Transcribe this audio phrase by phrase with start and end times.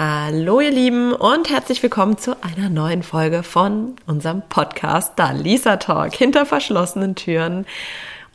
[0.00, 5.78] Hallo ihr Lieben und herzlich willkommen zu einer neuen Folge von unserem Podcast Da Lisa
[5.78, 7.66] Talk hinter verschlossenen Türen.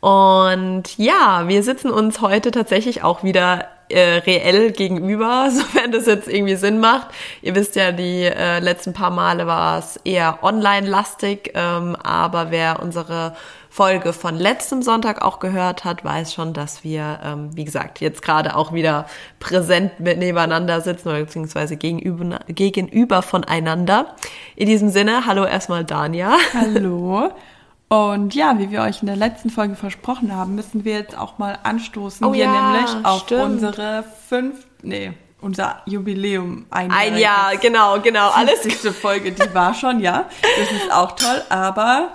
[0.02, 6.28] Und ja, wir sitzen uns heute tatsächlich auch wieder äh, reell gegenüber, sofern das jetzt
[6.28, 7.08] irgendwie Sinn macht.
[7.42, 12.84] Ihr wisst ja, die äh, letzten paar Male war es eher online-lastig, ähm, aber wer
[12.84, 13.38] unsere
[13.74, 18.22] Folge von letztem Sonntag auch gehört hat, weiß schon, dass wir, ähm, wie gesagt, jetzt
[18.22, 19.08] gerade auch wieder
[19.40, 24.14] präsent mit nebeneinander sitzen oder beziehungsweise gegenüber, gegenüber voneinander.
[24.56, 26.38] In diesem Sinne, hallo erstmal Dania.
[26.54, 27.32] Hallo.
[27.90, 31.40] Und ja, wie wir euch in der letzten Folge versprochen haben, müssen wir jetzt auch
[31.40, 33.42] mal anstoßen oh, hier ja, nämlich auf stimmt.
[33.42, 36.68] unsere fünf, nee, unser Jubiläum.
[36.70, 38.62] Ein, ein Jahr, genau, genau, alles.
[38.62, 40.26] Die Folge, die war schon, ja.
[40.60, 42.10] Das ist auch toll, aber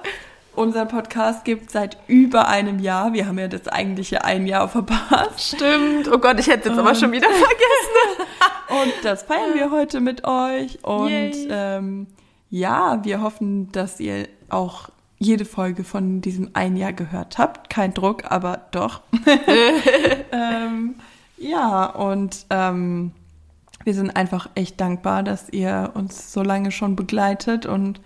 [0.59, 3.13] unseren Podcast gibt seit über einem Jahr.
[3.13, 5.57] Wir haben ja das eigentliche ein Jahr verpasst.
[5.57, 6.09] Stimmt.
[6.13, 8.27] Oh Gott, ich hätte es jetzt aber schon wieder vergessen.
[8.83, 10.85] und das feiern wir heute mit euch.
[10.85, 12.07] Und ähm,
[12.51, 17.71] ja, wir hoffen, dass ihr auch jede Folge von diesem ein Jahr gehört habt.
[17.71, 19.01] Kein Druck, aber doch.
[20.33, 20.97] ähm,
[21.37, 23.13] ja, und ähm,
[23.85, 28.01] wir sind einfach echt dankbar, dass ihr uns so lange schon begleitet und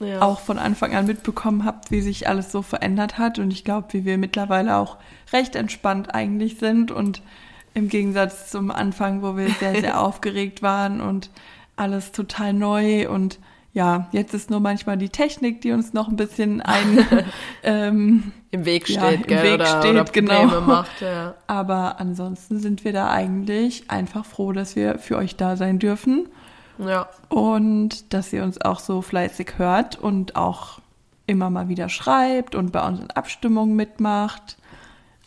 [0.00, 0.22] ja.
[0.22, 3.38] auch von Anfang an mitbekommen habt, wie sich alles so verändert hat.
[3.38, 4.96] Und ich glaube, wie wir mittlerweile auch
[5.32, 7.22] recht entspannt eigentlich sind und
[7.74, 11.30] im Gegensatz zum Anfang, wo wir sehr, sehr aufgeregt waren und
[11.76, 13.38] alles total neu und
[13.72, 17.04] ja, jetzt ist nur manchmal die Technik, die uns noch ein bisschen ein
[17.64, 20.60] ähm, im Weg steht, ja, im gell, Weg oder, steht, oder genau.
[20.60, 21.00] macht.
[21.00, 21.34] Ja.
[21.48, 26.28] Aber ansonsten sind wir da eigentlich einfach froh, dass wir für euch da sein dürfen.
[26.78, 27.08] Ja.
[27.28, 30.80] Und dass ihr uns auch so fleißig hört und auch
[31.26, 34.56] immer mal wieder schreibt und bei unseren Abstimmungen mitmacht.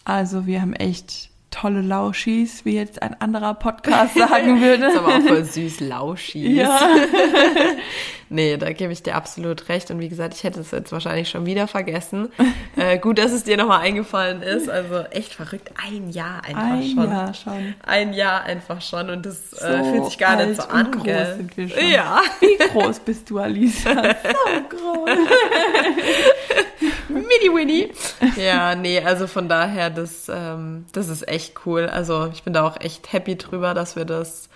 [0.06, 4.80] Also wir haben echt tolle Lauschis, wie jetzt ein anderer Podcast sagen würde.
[4.80, 6.56] das ist aber auch voll süß, Lauschis.
[6.56, 6.80] Ja.
[8.30, 9.92] nee, da gebe ich dir absolut recht.
[9.92, 12.30] Und wie gesagt, ich hätte es jetzt wahrscheinlich schon wieder vergessen.
[12.76, 14.70] Äh, gut, dass es dir nochmal eingefallen ist.
[14.70, 15.72] Also echt verrückt.
[15.84, 17.00] Ein Jahr einfach ein schon.
[17.00, 17.76] Ein Jahr schon.
[17.84, 19.10] Ein Jahr einfach schon.
[19.10, 20.92] Und das so äh, fühlt sich gar nicht so an.
[20.92, 21.36] groß gell?
[21.38, 21.90] sind wir schon.
[21.90, 22.22] Ja.
[22.40, 23.90] Wie groß bist du, Alisa?
[24.14, 25.10] So groß.
[27.10, 27.92] Mini Winnie.
[28.36, 31.88] Ja, nee, also von daher, das, ähm, das ist echt cool.
[31.88, 34.50] Also ich bin da auch echt happy drüber, dass wir das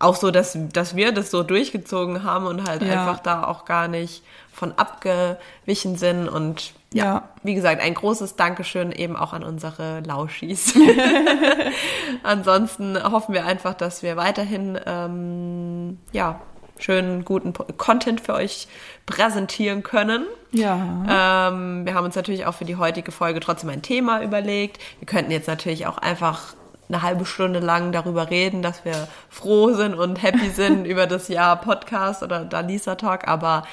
[0.00, 2.92] auch so, dass, dass wir das so durchgezogen haben und halt Ja.
[3.00, 4.22] einfach da auch gar nicht
[4.52, 6.28] von abgewichen sind.
[6.28, 7.22] Und ja, Ja.
[7.42, 10.74] wie gesagt, ein großes Dankeschön eben auch an unsere Lauschis.
[12.22, 16.40] Ansonsten hoffen wir einfach, dass wir weiterhin ähm, ja,
[16.78, 18.68] schönen, guten Content für euch
[19.06, 20.24] präsentieren können.
[20.52, 21.48] Ja.
[21.48, 24.80] Ähm, wir haben uns natürlich auch für die heutige Folge trotzdem ein Thema überlegt.
[25.00, 26.54] Wir könnten jetzt natürlich auch einfach
[26.88, 31.28] eine halbe Stunde lang darüber reden, dass wir froh sind und happy sind über das
[31.28, 33.64] Jahr Podcast oder Dalisa Talk, aber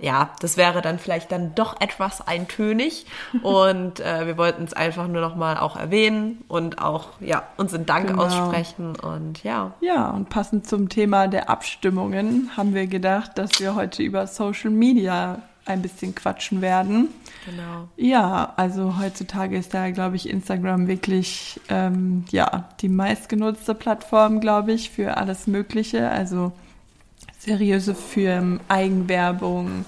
[0.00, 3.06] ja, das wäre dann vielleicht dann doch etwas eintönig.
[3.42, 7.86] Und äh, wir wollten es einfach nur noch mal auch erwähnen und auch ja unseren
[7.86, 8.24] Dank Genau.
[8.24, 8.96] aussprechen.
[8.96, 9.70] Und ja.
[9.80, 14.70] Ja, und passend zum Thema der Abstimmungen haben wir gedacht, dass wir heute über Social
[14.70, 17.08] Media ein bisschen quatschen werden.
[17.46, 24.40] genau Ja, also heutzutage ist da, glaube ich, Instagram wirklich ähm, ja die meistgenutzte Plattform,
[24.40, 26.10] glaube ich, für alles Mögliche.
[26.10, 26.52] Also
[27.38, 29.84] seriöse Firmen, Eigenwerbung,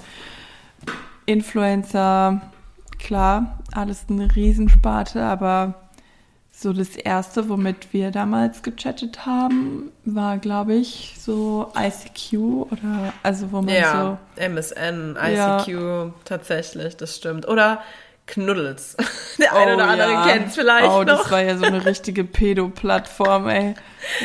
[1.25, 2.41] Influencer,
[2.99, 5.86] klar, alles eine Riesensparte, aber
[6.59, 12.33] so das erste, womit wir damals gechattet haben, war, glaube ich, so ICQ
[12.73, 15.61] oder also wo man ja MSN Ja.
[15.61, 17.83] ICQ tatsächlich das stimmt oder
[18.27, 18.97] Knuddels
[19.39, 20.27] der eine Oh oder andere ja.
[20.29, 23.75] kennt vielleicht Oh, noch das war ja so eine richtige Pedo-Plattform, ey.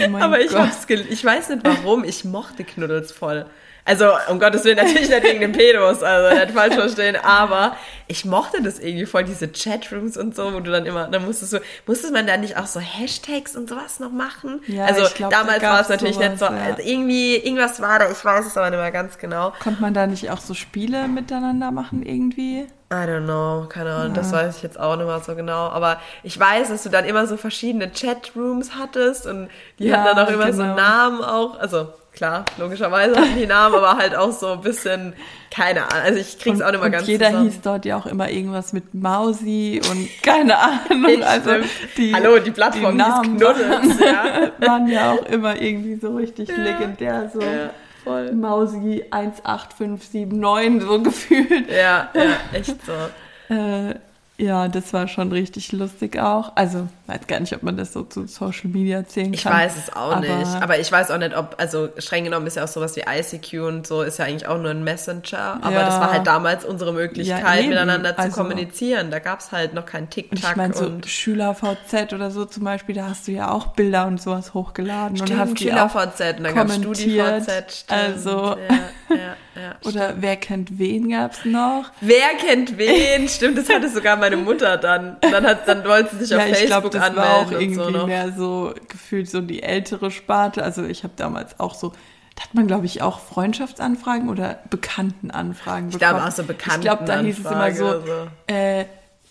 [0.02, 3.46] Oh mein Aber ich, hab's ich weiß nicht warum, ich mochte Knuddels voll.
[3.84, 7.76] Also, um Gottes Willen, natürlich nicht wegen den Pedos, also nicht falsch verstehen, aber
[8.08, 11.54] ich mochte das irgendwie voll, diese Chatrooms und so, wo du dann immer, dann musstest
[11.54, 14.62] du, musstest man da nicht auch so Hashtags und sowas noch machen?
[14.68, 16.66] Ja, also, ich glaub, da damals war es natürlich nicht so, sowas, ja.
[16.76, 19.54] also irgendwie, irgendwas war da, ich weiß es aber nicht mehr ganz genau.
[19.60, 22.68] Konnte man da nicht auch so Spiele miteinander machen irgendwie?
[22.92, 25.70] I don't know, keine Ahnung, das weiß ich jetzt auch nicht mehr so genau.
[25.70, 30.18] Aber ich weiß, dass du dann immer so verschiedene Chatrooms hattest und die Ja, hatten
[30.18, 30.76] dann auch immer so genau.
[30.76, 31.58] Namen auch.
[31.58, 35.14] Also klar, logischerweise hatten die Namen, aber halt auch so ein bisschen,
[35.50, 36.04] keine Ahnung.
[36.04, 37.50] Also ich krieg's und, auch nicht und ganz jeder zusammen.
[37.50, 41.24] hieß dort ja auch immer irgendwas mit Mausi und keine Ahnung.
[41.24, 41.52] Also
[41.98, 44.00] die, Hallo, die Plattform die hieß Namen Knuddels,
[44.60, 44.68] ja.
[44.68, 47.30] waren ja auch immer irgendwie so richtig legendär.
[47.34, 47.72] So ja,
[48.04, 48.34] voll.
[48.34, 51.70] Mausi 18579 so gefühlt.
[51.70, 53.54] Ja, ja, echt so.
[53.54, 53.96] Äh,
[54.42, 56.54] Ja, das war schon richtig lustig auch.
[56.56, 59.54] Also, weiß gar nicht, ob man das so zu Social Media zählen Ich kann.
[59.54, 60.48] weiß es auch aber, nicht.
[60.64, 63.60] Aber ich weiß auch nicht, ob, also streng genommen ist ja auch sowas wie ICQ
[63.68, 65.60] und so, ist ja eigentlich auch nur ein Messenger.
[65.62, 65.86] Aber Ja.
[65.86, 69.12] das war halt damals unsere Möglichkeit, Ja, miteinander zu Also- kommunizieren.
[69.12, 72.46] Da gab es halt noch kein Und TikTok ich meine, so und Schüler-VZ oder so
[72.46, 75.22] zum Beispiel, da hast du ja auch Bilder und sowas hochgeladen.
[75.22, 76.76] und hast Stimmt, auch Schüler-VZ und dann gab es.
[76.78, 77.72] StudiVZ.
[77.86, 77.92] stimmt.
[77.92, 79.76] Also- ja, ja, ja.
[79.86, 81.92] Oder wer kennt wen gab's noch?
[82.02, 83.28] Wer kennt wen?
[83.28, 85.18] Stimmt, das hatte sogar meine Mutter dann.
[85.22, 87.46] Dann, hat, dann wollte sie sich auf ja, ich glaube, Facebook das anmelden war auch
[87.48, 88.08] und irgendwie so noch.
[88.08, 90.64] mehr so gefühlt so die ältere Sparte.
[90.64, 91.90] Also ich habe damals auch so,
[92.36, 96.32] da hat man glaube ich auch Freundschaftsanfragen oder Bekanntenanfragen Ich glaube bekommen.
[96.32, 96.44] auch so
[96.76, 98.02] Ich glaube, da hieß es immer so, oder
[98.48, 98.54] so.
[98.54, 98.86] äh,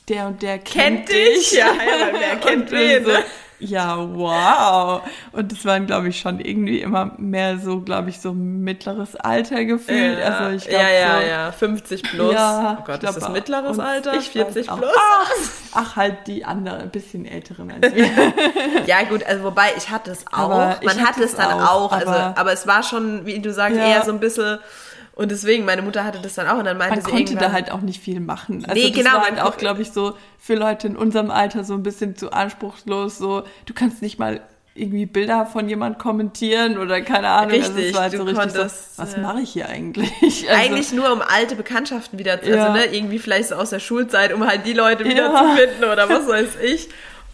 [0.08, 1.52] der und der kennt, Kennt dich?
[1.52, 3.04] Ja, ja, wer kennt wen?
[3.04, 3.10] so,
[3.60, 5.02] ja, wow.
[5.32, 9.64] Und das waren, glaube ich, schon irgendwie immer mehr so, glaube ich, so mittleres Alter
[9.64, 10.18] gefühlt.
[10.18, 12.32] Ja, also ich glaube ja, ja, so, ja, 50 plus.
[12.32, 14.14] Ja, oh Gott, ich ist glaub das mittleres Alter?
[14.14, 14.78] ich 40 weiß auch.
[14.78, 14.90] plus?
[14.96, 15.30] Ach,
[15.74, 18.06] ach, halt die anderen, ein bisschen älteren als wir.
[18.86, 20.48] Ja, gut, also wobei ich hatte es auch.
[20.48, 23.76] Man hatte es dann auch, auch, also, aber- aber es war schon, wie du sagst,
[23.76, 23.84] Ja.
[23.86, 24.58] eher so ein bisschen.
[25.20, 27.52] Und deswegen, meine Mutter hatte das dann auch und dann meinte Man sie konnte da
[27.52, 28.64] halt auch nicht viel machen.
[28.66, 31.62] Also Nee, das genau, war halt auch, glaube ich, so für Leute in unserem Alter
[31.62, 33.18] so ein bisschen zu anspruchslos.
[33.18, 34.40] So, du kannst nicht mal
[34.74, 37.52] irgendwie Bilder von jemand kommentieren oder keine Ahnung.
[37.52, 39.18] also Richtig, es war halt so richtig konntest, so, was ja.
[39.18, 40.10] mache ich hier eigentlich?
[40.22, 42.68] Also, Eigentlich nur um alte Bekanntschaften wieder, zu, Ja.
[42.68, 45.52] also ne, irgendwie vielleicht so aus der Schulzeit, um halt die Leute wieder Ja.
[45.54, 46.88] zu finden oder was weiß ich.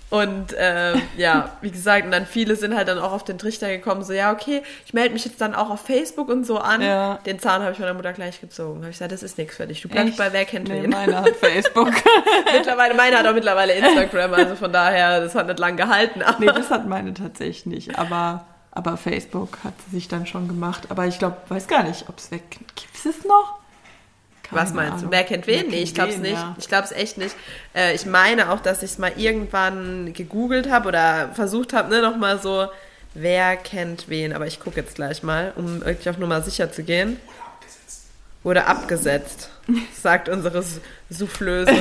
[0.08, 3.68] Und ähm, ja, wie gesagt, und dann viele sind halt dann auch auf den Trichter
[3.68, 6.80] gekommen, so ja, okay, ich melde mich jetzt dann auch auf Facebook und so an.
[6.80, 7.18] Ja.
[7.26, 8.80] Den Zahn habe ich meiner Mutter gleich gezogen.
[8.80, 9.82] Habe ich gesagt, das ist nichts für dich.
[9.82, 10.18] Du bleibst Echt?
[10.18, 10.90] bei Wer kennt nee, wen.
[10.90, 11.90] meine hat Facebook.
[12.52, 16.22] mittlerweile, meine hat auch mittlerweile Instagram, also von daher, das hat nicht lang gehalten.
[16.22, 17.98] Aber nee, das hat meine tatsächlich nicht.
[17.98, 20.84] Aber, aber Facebook hat sie sich dann schon gemacht.
[20.88, 22.44] Aber ich glaube, weiß gar nicht, ob es weg.
[22.76, 23.58] Gibt es es noch?
[24.48, 24.98] Keine Was meinst du?
[24.98, 25.12] Ahnung.
[25.12, 25.64] Wer kennt wen?
[25.64, 26.32] Wer nee, ich glaube es nicht.
[26.34, 26.56] ja.
[26.58, 27.34] Ich glaube es echt nicht.
[27.74, 32.00] Äh, ich meine auch, dass ich es mal irgendwann gegoogelt habe oder versucht habe, ne,
[32.00, 32.68] nochmal so,
[33.14, 34.32] wer kennt wen.
[34.32, 37.18] Aber ich gucke jetzt gleich mal, um wirklich auf Nummer sicher zu gehen.
[38.42, 39.50] Wurde abgesetzt,
[40.00, 40.62] sagt unsere
[41.10, 41.72] Soufflöse.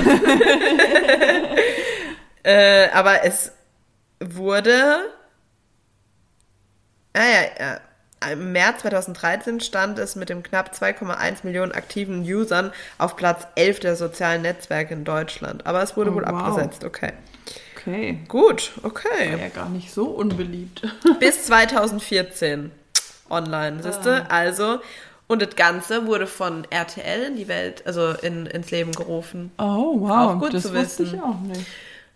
[2.44, 3.52] äh, aber es
[4.20, 5.12] wurde.
[7.14, 7.80] Ah ja, ja.
[8.32, 13.80] Im März 2013 stand es mit dem knapp 2,1 Millionen aktiven Usern auf Platz 11
[13.82, 15.66] der sozialen Netzwerke in Deutschland.
[15.66, 16.32] Aber es wurde Oh, wohl wow.
[16.34, 17.14] abgesetzt, okay.
[17.78, 18.20] Okay.
[18.28, 19.38] Gut, War okay.
[19.40, 20.82] ja gar nicht so unbeliebt.
[21.20, 22.72] Bis 2014
[23.30, 24.26] online, siehst du?
[24.30, 24.80] Also,
[25.28, 29.52] und das Ganze wurde von RTL in die Welt, also in, ins Leben gerufen.
[29.60, 30.10] Oh, wow.
[30.36, 31.16] Auch gut das zu wusste wissen.
[31.16, 31.66] ich auch nicht.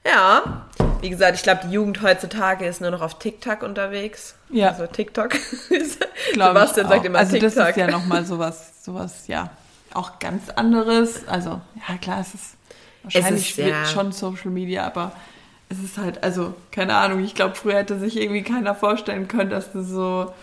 [0.05, 0.65] Ja,
[1.01, 4.35] wie gesagt, ich glaube, die Jugend heutzutage ist nur noch auf TikTok unterwegs.
[4.49, 4.69] Ja.
[4.69, 5.35] Also TikTok.
[6.33, 7.53] Sebastian sagt immer also TikTok.
[7.55, 9.51] das ist ja nochmal sowas, sowas, ja,
[9.93, 11.27] auch ganz anderes.
[11.27, 12.57] Also, ja klar, es ist
[13.03, 13.85] wahrscheinlich ist, ja.
[13.85, 15.13] schon Social Media, aber
[15.69, 19.51] es ist halt, also, keine Ahnung, ich glaube, früher hätte sich irgendwie keiner vorstellen können,
[19.51, 20.33] dass du so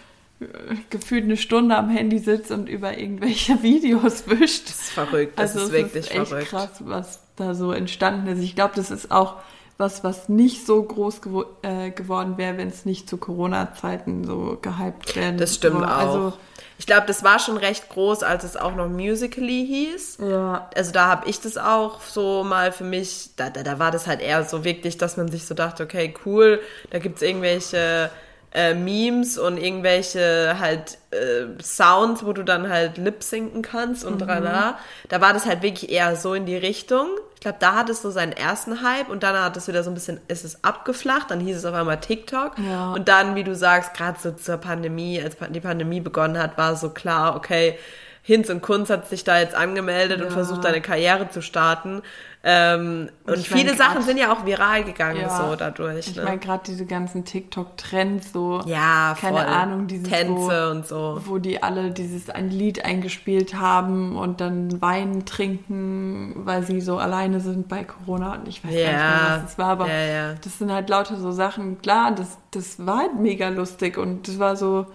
[0.40, 0.46] äh,
[0.88, 4.68] gefühlt eine Stunde am Handy sitzt und über irgendwelche Videos wischt.
[4.68, 6.48] Das ist verrückt, das also ist es wirklich ist echt verrückt.
[6.48, 8.42] krass, was da so entstanden ist.
[8.42, 9.34] Ich glaube, das ist auch
[9.78, 14.58] was, was nicht so groß gewo äh, geworden wäre, wenn es nicht zu Corona-Zeiten so
[14.60, 15.36] gehypt werden.
[15.38, 15.92] Das stimmt würde.
[15.94, 15.98] auch.
[15.98, 16.32] Also,
[16.78, 20.18] ich glaube, das war schon recht groß, als es auch noch Musically hieß.
[20.20, 20.68] ja.
[20.74, 24.06] Also da habe ich das auch so mal für mich, da, da, da war das
[24.06, 28.10] halt eher so wirklich, dass man sich so dachte, okay, cool, da gibt's irgendwelche
[28.52, 34.26] äh, Memes und irgendwelche halt äh, Sounds, wo du dann halt lip-sinken kannst und Mhm.
[34.26, 34.78] tralala.
[35.08, 37.08] Da war das halt wirklich eher so in die Richtung.
[37.36, 39.90] Ich glaube, da hat es so seinen ersten Hype und dann hat es wieder so
[39.90, 42.52] ein bisschen, ist es abgeflacht, dann hieß es auf einmal TikTok.
[42.58, 42.92] Ja.
[42.92, 46.74] Und dann, wie du sagst, gerade so zur Pandemie, als die Pandemie begonnen hat, war
[46.76, 47.78] so klar, okay,
[48.22, 50.32] Hinz und Kunz hat sich da jetzt angemeldet und Ja.
[50.32, 52.02] versucht, eine Karriere zu starten.
[52.48, 55.28] Ähm, und mein, viele grad- Sachen sind ja auch viral gegangen Ja.
[55.50, 56.06] so dadurch.
[56.06, 56.22] Ich Ne?
[56.22, 59.46] meine, gerade diese ganzen TikTok-Trends, so, ja, keine voll.
[59.46, 60.32] Ahnung, dieses Tänze
[60.68, 61.20] wo, und so.
[61.24, 66.98] wo die alle dieses ein Lied eingespielt haben und dann Wein trinken, weil sie so
[66.98, 69.88] alleine sind bei Corona und ich weiß gar nicht mehr, Ja, was das war, aber
[69.88, 70.34] ja, ja.
[70.42, 74.38] das sind halt lauter so Sachen, klar, das, das war halt mega lustig und das
[74.38, 74.86] war so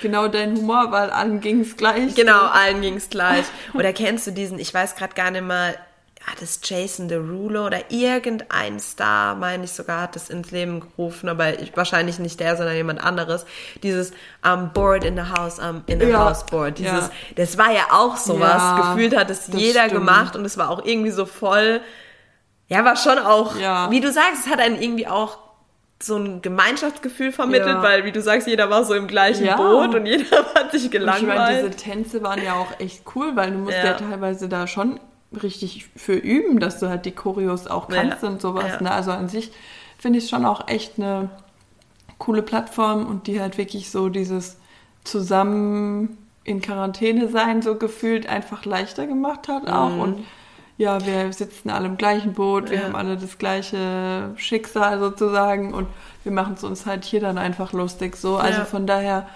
[0.00, 2.14] genau dein Humor, weil allen ging es gleich.
[2.14, 3.46] Genau, allen ging's gleich.
[3.74, 5.74] Oder kennst du diesen, ich weiß gerade gar nicht mal,
[6.26, 11.28] hat es Jason Derulo oder irgendein Star, meine ich sogar, hat das ins Leben gerufen,
[11.28, 13.46] aber ich, wahrscheinlich nicht der, sondern jemand anderes.
[13.82, 14.12] Dieses
[14.44, 16.78] I'm bored in the house, I'm in the Ja, house bored.
[16.78, 17.10] Dieses, ja.
[17.36, 18.54] das war ja auch sowas.
[18.62, 19.94] Ja, Gefühlt hat es das jeder stimmt.
[19.94, 21.80] gemacht und es war auch irgendwie so voll,
[22.68, 23.90] ja, war schon auch, Ja.
[23.90, 25.38] wie du sagst, es hat einen irgendwie auch
[26.02, 27.82] so ein Gemeinschaftsgefühl vermittelt, Ja.
[27.82, 29.56] weil, wie du sagst, jeder war so im gleichen Ja.
[29.56, 31.26] Boot und jeder hat sich Und ich gelangweilt.
[31.38, 33.92] meine, diese Tänze waren ja auch echt cool, weil du musst ja, Ja.
[33.94, 35.00] teilweise da schon
[35.42, 38.28] richtig für üben, dass du halt die Choreos auch kannst ja.
[38.28, 38.66] und sowas.
[38.68, 38.82] Ja.
[38.82, 38.90] Ne?
[38.90, 39.52] Also an sich
[39.98, 41.30] finde ich schon auch echt eine
[42.18, 44.58] coole Plattform und die halt wirklich so dieses
[45.04, 50.00] zusammen in Quarantäne sein so gefühlt einfach leichter gemacht hat auch mhm.
[50.00, 50.24] und
[50.80, 52.84] ja, wir sitzen alle im gleichen Boot, wir ja.
[52.84, 55.86] haben alle das gleiche Schicksal sozusagen und
[56.24, 58.38] wir machen es uns halt hier dann einfach lustig so.
[58.38, 59.28] Also von daher,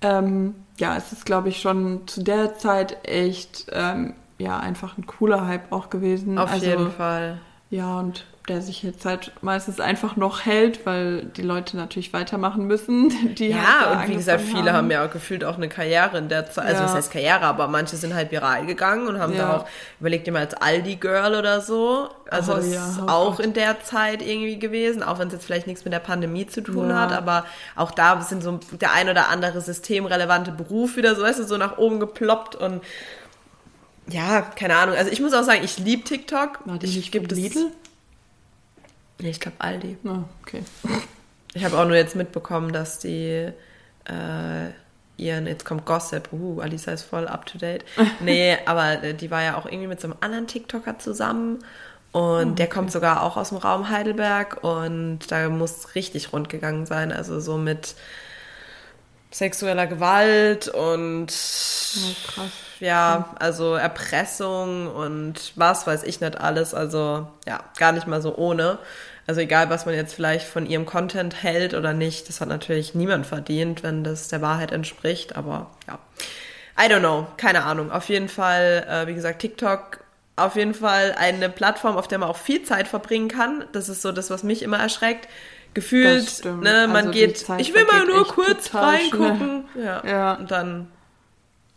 [0.00, 5.06] ähm, ja, es ist glaube ich schon zu der Zeit echt, ähm, ja, einfach ein
[5.06, 6.38] cooler Hype auch gewesen.
[6.38, 7.38] Auf also, jeden Fall.
[7.70, 12.66] Ja, und der sich jetzt halt meistens einfach noch hält, weil die Leute natürlich weitermachen
[12.66, 13.08] müssen.
[13.34, 14.76] Die ja, halt und wie gesagt, viele haben.
[14.76, 16.66] haben ja auch gefühlt auch eine Karriere in der Zeit.
[16.66, 16.84] Also, ja.
[16.84, 19.38] was heißt Karriere, aber manche sind halt viral gegangen und haben ja.
[19.38, 19.66] da auch,
[19.98, 22.08] überlegt mal als Aldi-Girl oder so.
[22.30, 23.46] Also, oh, das ja, ist oh auch Gott.
[23.46, 26.60] in der Zeit irgendwie gewesen, auch wenn es jetzt vielleicht nichts mit der Pandemie zu
[26.60, 31.22] tun hat, aber auch da sind so der ein oder andere systemrelevante Beruf wieder so,
[31.22, 32.80] weißt du, so nach oben geploppt und
[34.08, 34.96] ja, keine Ahnung.
[34.96, 36.60] Also ich muss auch sagen, ich liebe TikTok.
[36.64, 37.72] War die nicht gibt Lidl?
[39.18, 39.96] Nee, ich glaube Aldi.
[40.04, 40.62] Ah, okay.
[41.54, 43.50] Ich habe auch nur jetzt mitbekommen, dass die
[44.04, 44.70] äh,
[45.16, 47.84] ihren, jetzt kommt Gossip, uh, Alisa ist voll up to date.
[48.20, 51.64] Nee, aber äh, die war ja auch irgendwie mit so einem anderen TikToker zusammen
[52.12, 52.54] und oh, okay.
[52.54, 57.12] der kommt sogar auch aus dem Raum Heidelberg und da muss richtig rund gegangen sein,
[57.12, 57.94] also so mit
[59.30, 62.52] sexueller Gewalt und oh, krass.
[62.80, 68.36] Ja, also Erpressung und was weiß ich nicht alles, also ja, gar nicht mal so
[68.36, 68.78] ohne.
[69.26, 72.94] Also egal, was man jetzt vielleicht von ihrem Content hält oder nicht, das hat natürlich
[72.94, 75.98] niemand verdient, wenn das der Wahrheit entspricht, aber ja.
[76.78, 77.90] I don't know, keine Ahnung.
[77.90, 80.00] Auf jeden Fall, äh, wie gesagt, TikTok
[80.36, 83.64] auf jeden Fall eine Plattform, auf der man auch viel Zeit verbringen kann.
[83.72, 85.26] Das ist so das, was mich immer erschreckt
[85.76, 89.66] gefühlt, ne, man also geht, ich will mal nur kurz reingucken.
[89.74, 90.02] Ja.
[90.06, 90.34] ja.
[90.34, 90.88] Und dann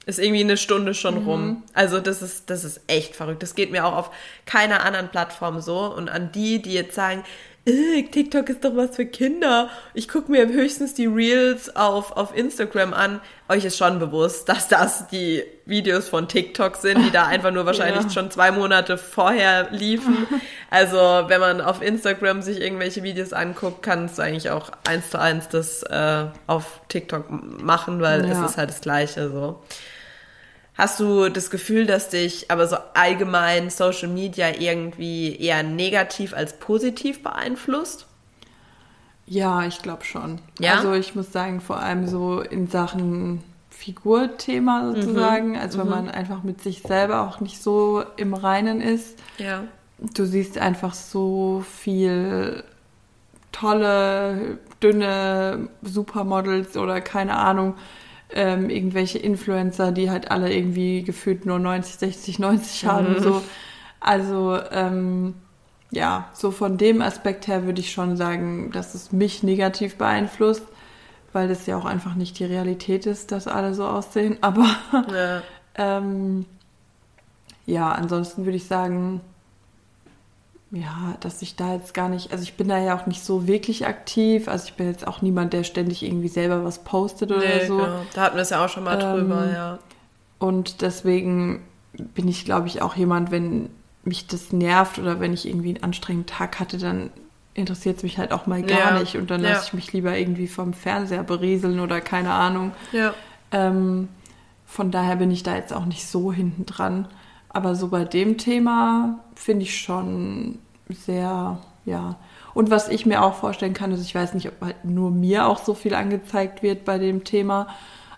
[0.09, 1.27] ist irgendwie eine Stunde schon mhm.
[1.27, 1.63] rum.
[1.73, 3.43] Also das ist, das ist echt verrückt.
[3.43, 4.11] Das geht mir auch auf
[4.45, 5.93] keiner anderen Plattform so.
[5.93, 7.23] Und an die, die jetzt sagen,
[7.65, 9.69] TikTok ist doch was für Kinder.
[9.93, 13.21] Ich gucke mir höchstens die Reels auf, auf Instagram an.
[13.47, 17.65] Euch ist schon bewusst, dass das die Videos von TikTok sind, die da einfach nur
[17.65, 18.09] wahrscheinlich ja.
[18.09, 20.27] schon zwei Monate vorher liefen.
[20.71, 25.19] Also wenn man auf Instagram sich irgendwelche Videos anguckt, kannst du eigentlich auch eins zu
[25.19, 27.25] eins das äh, auf TikTok
[27.63, 28.31] machen, weil ja.
[28.31, 29.63] es ist halt das Gleiche so.
[30.79, 36.57] Hast du das Gefühl, dass dich aber so allgemein Social Media irgendwie eher negativ als
[36.57, 38.07] positiv beeinflusst?
[39.25, 40.39] Ja, ich glaube schon.
[40.57, 40.75] Ja?
[40.75, 45.57] Also ich muss sagen, vor allem so in Sachen Figurthema sozusagen, mhm.
[45.57, 45.91] also wenn mhm.
[45.91, 49.19] man einfach mit sich selber auch nicht so im Reinen ist.
[49.38, 49.65] Ja.
[49.98, 52.63] Du siehst einfach so viel
[53.51, 57.75] tolle, dünne Supermodels oder keine Ahnung,
[58.31, 63.13] ähm, irgendwelche Influencer, die halt alle irgendwie gefühlt nur 90, 60, 90 haben.
[63.13, 63.19] Mhm.
[63.19, 63.41] So.
[64.00, 65.33] Also ähm,
[65.91, 70.63] ja, so von dem Aspekt her würde ich schon sagen, dass es mich negativ beeinflusst,
[71.33, 74.38] weil das ja auch einfach nicht die Realität ist, dass alle so aussehen.
[74.41, 74.67] Aber
[75.12, 75.41] ja,
[75.75, 76.45] ähm,
[77.65, 79.21] ja ansonsten würde ich sagen,
[80.71, 83.47] ja, dass ich da jetzt gar nicht, also ich bin da ja auch nicht so
[83.47, 87.39] wirklich aktiv, also ich bin jetzt auch niemand, der ständig irgendwie selber was postet oder
[87.39, 87.77] nee, so.
[87.77, 88.05] Genau.
[88.13, 89.79] Da hatten wir es ja auch schon mal ähm, drüber, ja.
[90.38, 93.69] Und deswegen bin ich, glaube ich, auch jemand, wenn
[94.03, 97.09] mich das nervt oder wenn ich irgendwie einen anstrengenden Tag hatte, dann
[97.55, 98.99] interessiert es mich halt auch mal gar ja.
[98.99, 99.49] nicht und dann ja.
[99.49, 102.71] lasse ich mich lieber irgendwie vom Fernseher berieseln oder keine Ahnung.
[102.91, 103.13] Ja.
[103.51, 104.07] Ähm,
[104.65, 107.07] von daher bin ich da jetzt auch nicht so hinten dran.
[107.49, 112.15] Aber so bei dem Thema finde ich schon sehr, ja.
[112.53, 115.47] Und was ich mir auch vorstellen kann, ist, ich weiß nicht, ob halt nur mir
[115.47, 117.67] auch so viel angezeigt wird bei dem Thema,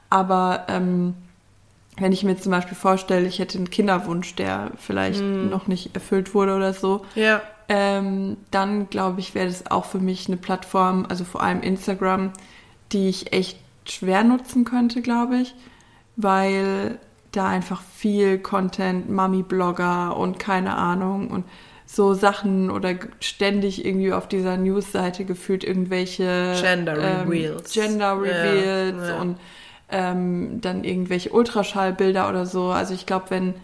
[0.09, 1.15] aber ähm,
[1.97, 5.49] wenn ich mir zum Beispiel vorstelle, ich hätte einen Kinderwunsch, der vielleicht mm.
[5.49, 7.41] noch nicht erfüllt wurde oder so, ja.
[7.69, 12.31] ähm, dann glaube ich, wäre das auch für mich eine Plattform, also vor allem Instagram,
[12.91, 15.53] die ich echt schwer nutzen könnte, glaube ich,
[16.15, 16.99] weil
[17.31, 21.45] da einfach viel Content, Mami-Blogger und keine Ahnung und
[21.85, 28.97] so Sachen oder ständig irgendwie auf dieser News-Seite gefühlt irgendwelche Gender ähm, Reveals, Gender Reveals
[28.97, 29.21] ja, ja.
[29.21, 29.37] und
[29.89, 32.67] ähm, dann irgendwelche Ultraschallbilder oder so.
[32.67, 33.55] Also ich glaube, wenn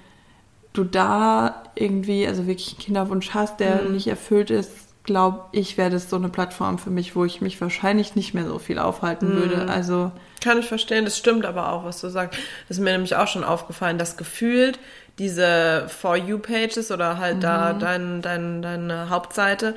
[0.74, 3.93] du da irgendwie, also wirklich einen Kinderwunsch hast, der mhm.
[3.93, 4.71] nicht erfüllt ist,
[5.03, 8.45] glaube ich, wäre das so eine Plattform für mich, wo ich mich wahrscheinlich nicht mehr
[8.45, 9.38] so viel aufhalten mhm.
[9.38, 9.69] würde.
[9.69, 12.39] Also kann ich verstehen, das stimmt aber auch, was du sagst.
[12.67, 14.79] Das ist mir nämlich auch schon aufgefallen, dass gefühlt
[15.20, 17.41] diese For You Pages oder halt mhm.
[17.41, 19.75] da dein, dein, deine Hauptseite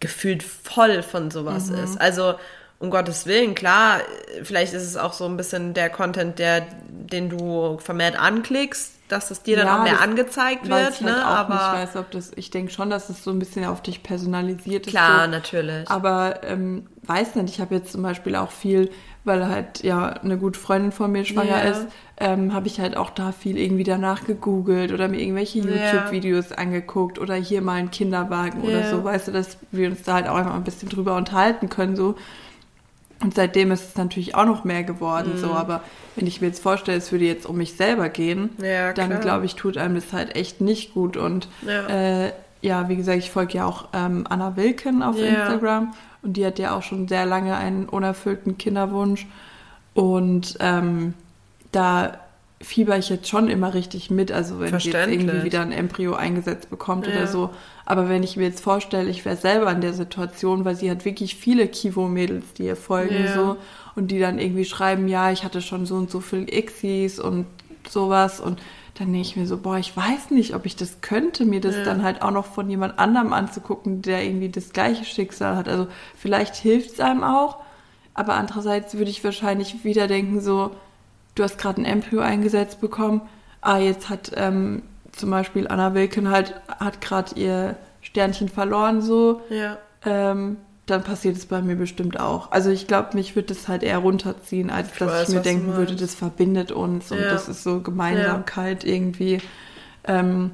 [0.00, 1.78] gefühlt voll von sowas mhm.
[1.78, 2.00] ist.
[2.00, 2.34] Also
[2.78, 4.00] um Gottes Willen, klar,
[4.42, 9.30] vielleicht ist es auch so ein bisschen der Content, der, den du vermehrt anklickst, dass
[9.30, 11.26] es dir dann Ja, auch mehr angezeigt wird, ich halt ne?
[11.26, 11.62] auch Aber nicht.
[11.62, 14.86] Ich weiß, ob das, ich denke schon, dass es so ein bisschen auf dich personalisiert
[14.86, 14.90] ist.
[14.90, 15.30] klar, so.
[15.30, 15.88] natürlich.
[15.88, 18.90] Aber ähm, weiß nicht, ich habe jetzt zum Beispiel auch viel,
[19.26, 21.70] weil halt ja eine gute Freundin von mir schwanger Ja.
[21.70, 21.86] ist,
[22.18, 25.58] ähm, habe ich halt auch da viel irgendwie danach gegoogelt oder mir irgendwelche.
[25.58, 28.86] YouTube-Videos angeguckt oder hier mal einen Kinderwagen oder Ja.
[28.86, 31.96] so, weißt du, dass wir uns da halt auch einfach ein bisschen drüber unterhalten können,
[31.96, 32.14] so.
[33.22, 35.36] Und seitdem ist es natürlich auch noch mehr geworden, Mhm.
[35.38, 35.52] so.
[35.54, 35.82] Aber
[36.16, 39.46] wenn ich mir jetzt vorstelle, es würde jetzt um mich selber gehen, Ja, dann glaube
[39.46, 41.16] ich, tut einem das halt echt nicht gut.
[41.16, 41.86] Und Ja.
[42.26, 45.20] äh, ja, wie gesagt, ich folge ja auch ähm, Anna Wilken auf.
[45.20, 45.94] Instagram
[46.26, 49.26] und die hat ja auch schon sehr lange einen unerfüllten Kinderwunsch.
[49.94, 51.14] Und ähm,
[51.72, 52.18] da
[52.60, 56.14] fieber ich jetzt schon immer richtig mit, also wenn sie jetzt irgendwie wieder ein Embryo
[56.14, 57.12] eingesetzt bekommt Ja.
[57.12, 57.50] oder so.
[57.84, 61.04] Aber wenn ich mir jetzt vorstelle, ich wäre selber in der Situation, weil sie hat
[61.04, 63.32] wirklich viele Kivo-Mädels, die ihr folgen Ja.
[63.34, 63.56] so
[63.94, 67.46] und die dann irgendwie schreiben, ja, ich hatte schon so und so viel Xis und
[67.88, 68.58] sowas und
[68.98, 71.76] dann denke ich mir so, boah, ich weiß nicht, ob ich das könnte, mir das
[71.76, 71.84] Ja.
[71.84, 75.68] dann halt auch noch von jemand anderem anzugucken, der irgendwie das gleiche Schicksal hat.
[75.68, 75.86] Also
[76.16, 77.58] vielleicht hilft es einem auch,
[78.14, 80.70] aber andererseits würde ich wahrscheinlich wieder denken so,
[81.34, 83.20] du hast gerade ein Embryo eingesetzt bekommen,
[83.60, 89.42] ah, jetzt hat ähm, zum Beispiel Anna Wilken halt, hat gerade ihr Sternchen verloren so,
[89.50, 89.76] ja.
[90.06, 92.52] ähm, dann passiert es bei mir bestimmt auch.
[92.52, 95.74] Also ich glaube, mich würde das halt eher runterziehen, als dass weiß, ich mir denken
[95.76, 97.28] würde, das verbindet uns und Ja.
[97.30, 99.40] das ist so Gemeinsamkeit irgendwie.
[100.04, 100.52] Ähm,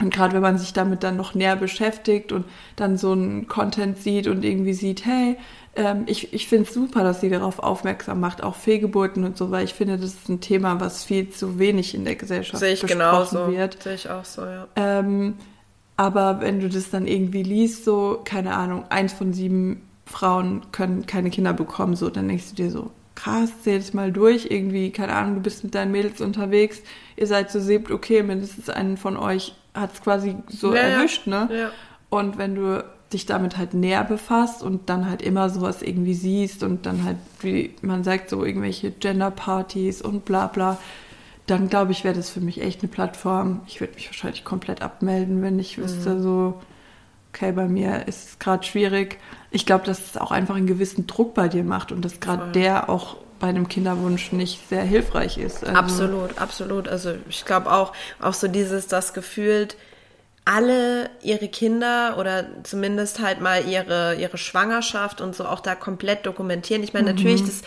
[0.00, 2.44] und gerade wenn man sich damit dann noch näher beschäftigt und
[2.76, 5.36] dann so einen Content sieht und irgendwie sieht, hey,
[5.76, 9.50] ähm, ich, ich finde es super, dass sie darauf aufmerksam macht, auch Fehlgeburten und so,
[9.50, 12.72] weil ich finde, das ist ein Thema, was viel zu wenig in der Gesellschaft Sehe
[12.74, 13.52] ich besprochen genauso.
[13.52, 13.82] wird.
[13.82, 14.66] Sehe ich auch so, ja.
[14.76, 15.34] Ähm,
[15.96, 21.06] aber wenn du das dann irgendwie liest, so, keine Ahnung, eins von sieben Frauen können
[21.06, 24.90] keine Kinder bekommen, so, dann denkst du dir so, krass, zähl das mal durch, irgendwie,
[24.90, 26.82] keine Ahnung, du bist mit deinen Mädels unterwegs,
[27.16, 30.80] ihr seid so siebt, okay, mindestens einen von euch hat es quasi so ja.
[30.82, 31.48] erwischt, ne?
[31.52, 31.70] Ja.
[32.10, 36.62] Und wenn du dich damit halt näher befasst und dann halt immer sowas irgendwie siehst
[36.62, 40.78] und dann halt, wie man sagt, so irgendwelche Gender-Partys und bla bla,
[41.46, 43.60] dann glaube ich, wäre das für mich echt eine Plattform.
[43.66, 46.60] Ich würde mich wahrscheinlich komplett abmelden, wenn ich wüsste, so,
[47.32, 49.18] okay, bei mir ist es gerade schwierig.
[49.50, 52.52] Ich glaube, dass es auch einfach einen gewissen Druck bei dir macht und dass gerade
[52.52, 55.64] der auch bei einem Kinderwunsch nicht sehr hilfreich ist.
[55.64, 56.88] Also, Absolut, absolut.
[56.88, 59.76] Also ich glaube auch, auch so dieses, das gefühlt,
[60.44, 66.26] alle ihre Kinder oder zumindest halt mal ihre, ihre Schwangerschaft und so auch da komplett
[66.26, 66.82] dokumentieren.
[66.82, 67.62] Ich meine, natürlich, das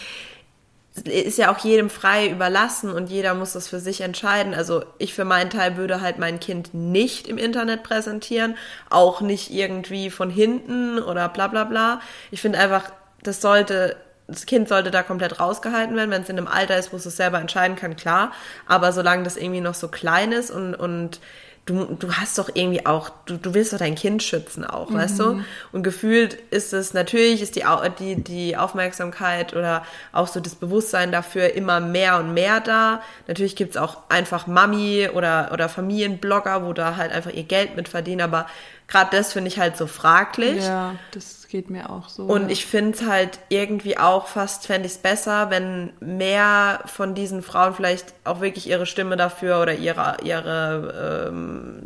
[1.05, 4.53] ist ja auch jedem frei überlassen und jeder muss das für sich entscheiden.
[4.53, 8.55] Also ich für meinen Teil würde halt mein Kind nicht im Internet präsentieren,
[8.89, 12.01] auch nicht irgendwie von hinten oder bla bla bla.
[12.31, 12.91] Ich finde einfach,
[13.23, 13.95] das sollte,
[14.27, 17.05] das Kind sollte da komplett rausgehalten werden, wenn es in einem Alter ist, wo es
[17.05, 18.31] es selber entscheiden kann, klar.
[18.65, 21.19] Aber solange das irgendwie noch so klein ist und, und
[21.67, 25.19] du, du hast doch irgendwie auch, du, du willst doch dein Kind schützen auch, weißt
[25.19, 25.23] du?
[25.71, 27.63] Und gefühlt ist es, natürlich ist die,
[27.99, 33.01] die, die Aufmerksamkeit oder auch so das Bewusstsein dafür immer mehr und mehr da.
[33.27, 37.89] Natürlich gibt's auch einfach Mami oder, oder Familienblogger, wo da halt einfach ihr Geld mit
[37.89, 38.47] verdienen, aber
[38.87, 40.63] gerade das finde ich halt so fraglich.
[40.63, 42.23] Ja, das geht mir auch so.
[42.23, 42.49] Und ja.
[42.49, 47.41] ich finde es halt irgendwie auch fast, fände ich es besser, wenn mehr von diesen
[47.41, 51.83] Frauen vielleicht auch wirklich ihre Stimme dafür oder ihre, ihre ähm,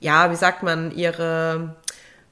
[0.00, 1.76] ja, wie sagt man, ihre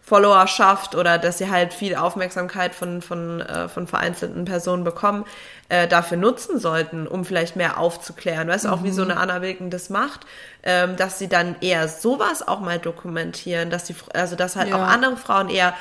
[0.07, 5.25] Followerschaft oder dass sie halt viel Aufmerksamkeit von, von, äh, von vereinzelten Personen bekommen,
[5.69, 8.47] äh, dafür nutzen sollten, um vielleicht mehr aufzuklären.
[8.47, 10.21] Weißt du, auch wie so eine Anna Wilken das macht,
[10.63, 14.77] ähm, dass sie dann eher sowas auch mal dokumentieren, dass die, also dass halt Ja.
[14.77, 15.75] auch andere Frauen eher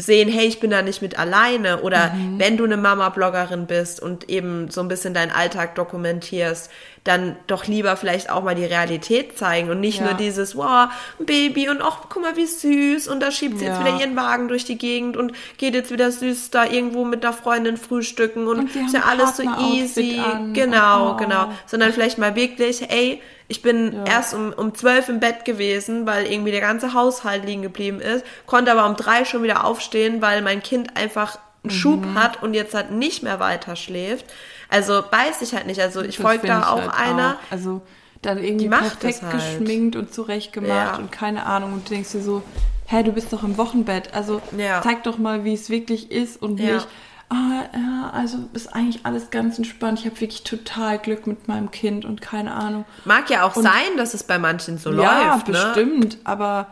[0.00, 4.30] sehen, hey, ich bin da nicht mit alleine oder wenn du eine Mama-Bloggerin bist und
[4.30, 6.70] eben so ein bisschen deinen Alltag dokumentierst,
[7.04, 10.06] dann doch lieber vielleicht auch mal die Realität zeigen und nicht Ja.
[10.06, 13.64] nur dieses, wow, ein Baby und ach, guck mal, wie süß und da schiebt sie
[13.66, 13.86] jetzt Ja.
[13.86, 17.32] wieder ihren Wagen durch die Gegend und geht jetzt wieder süß da irgendwo mit einer
[17.32, 20.18] Freundin frühstücken und, Und ist ja alles so easy.
[20.18, 20.52] an.
[20.54, 21.16] Genau, Oh.
[21.16, 21.50] genau.
[21.66, 24.04] Sondern vielleicht mal wirklich, ey, ich bin Ja.
[24.04, 28.24] erst um, um zwölf im Bett gewesen, weil irgendwie der ganze Haushalt liegen geblieben ist,
[28.46, 32.14] konnte aber um drei schon wieder aufstehen, weil mein Kind einfach einen Schub Mhm.
[32.22, 34.26] hat und jetzt halt nicht mehr weiter schläft.
[34.68, 35.80] Also weiß ich halt nicht.
[35.80, 37.30] Also ich folge da ich auch halt einer.
[37.34, 37.52] Auch.
[37.52, 37.80] Also
[38.22, 39.32] dann irgendwie perfekt halt.
[39.32, 40.96] geschminkt und zurechtgemacht Ja.
[40.96, 41.72] und keine Ahnung.
[41.74, 42.42] Und du denkst dir so,
[42.86, 44.12] hä, du bist doch im Wochenbett.
[44.14, 44.80] Also Ja.
[44.82, 46.74] zeig doch mal, wie es wirklich ist und Ja.
[46.74, 46.88] nicht,
[47.30, 50.00] ah, ja, also ist eigentlich alles ganz entspannt.
[50.00, 52.84] Ich habe wirklich total Glück mit meinem Kind und keine Ahnung.
[53.04, 55.48] Mag ja auch Und- sein, dass es bei manchen so ja, läuft.
[55.48, 55.52] Ne?
[55.52, 56.66] bestimmt, aber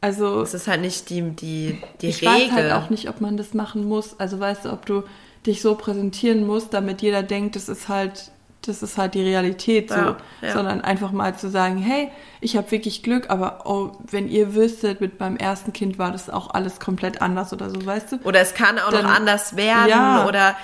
[0.00, 2.34] also Es ist halt nicht die, die, die ich Regel.
[2.34, 4.18] weiß halt auch nicht, ob man das machen muss.
[4.18, 5.04] Also weißt du, ob du
[5.46, 8.30] dich so präsentieren musst, damit jeder denkt, es ist halt
[8.64, 10.52] das ist halt die Realität so, Ja, ja.
[10.52, 15.00] sondern einfach mal zu sagen, hey, ich habe wirklich Glück, aber oh, wenn ihr wüsstet,
[15.00, 18.16] mit meinem ersten Kind war das auch alles komplett anders oder so, weißt du?
[18.22, 19.88] Oder es kann auch Dann- noch anders werden.
[19.88, 20.28] Ja.
[20.28, 20.56] Oder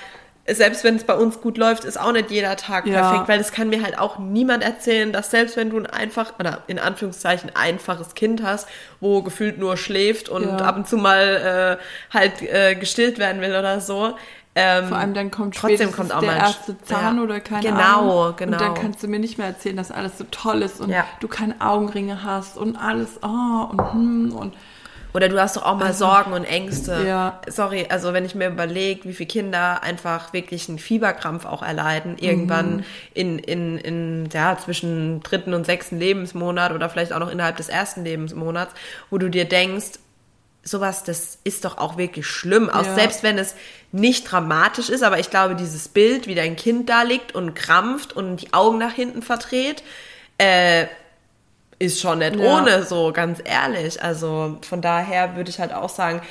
[0.47, 3.01] selbst wenn es bei uns gut läuft, ist auch nicht jeder Tag Ja.
[3.01, 6.39] perfekt, weil es kann mir halt auch niemand erzählen, dass selbst wenn du ein einfach
[6.39, 8.65] oder in Anführungszeichen einfaches Kind hast,
[9.01, 10.55] wo gefühlt nur schläft und Ja.
[10.59, 14.15] ab und zu mal äh, halt äh, gestillt werden will oder so.
[14.61, 17.23] Ähm, Vor allem dann kommt trotzdem kommt auch der mal erste Zahn ja.
[17.23, 18.33] oder keine Genau, Ahnung.
[18.37, 18.51] genau.
[18.57, 21.05] Und dann kannst du mir nicht mehr erzählen, dass alles so toll ist und Ja.
[21.21, 24.53] du keine Augenringe hast und alles, oh, und hm, und
[25.11, 27.03] Oder du hast doch auch mal Also, Sorgen und Ängste.
[27.07, 27.39] ja.
[27.47, 32.17] Sorry, also wenn ich mir überlege, wie viele Kinder einfach wirklich einen Fieberkrampf auch erleiden,
[32.19, 32.83] irgendwann Mhm.
[33.15, 37.69] in, in, in, ja, zwischen dritten und sechsten Lebensmonat oder vielleicht auch noch innerhalb des
[37.69, 38.71] ersten Lebensmonats,
[39.09, 39.93] wo du dir denkst,
[40.69, 42.69] sowas, das ist doch auch wirklich schlimm.
[42.69, 42.95] Auch Ja.
[42.95, 43.55] selbst wenn es
[43.91, 48.13] nicht dramatisch ist, aber ich glaube, dieses Bild, wie dein Kind da liegt und krampft
[48.13, 49.83] und die Augen nach hinten verdreht,
[50.37, 50.85] äh,
[51.79, 52.57] ist schon nicht Ja.
[52.57, 54.01] ohne, so ganz ehrlich.
[54.03, 56.21] Also von daher würde ich halt auch sagen,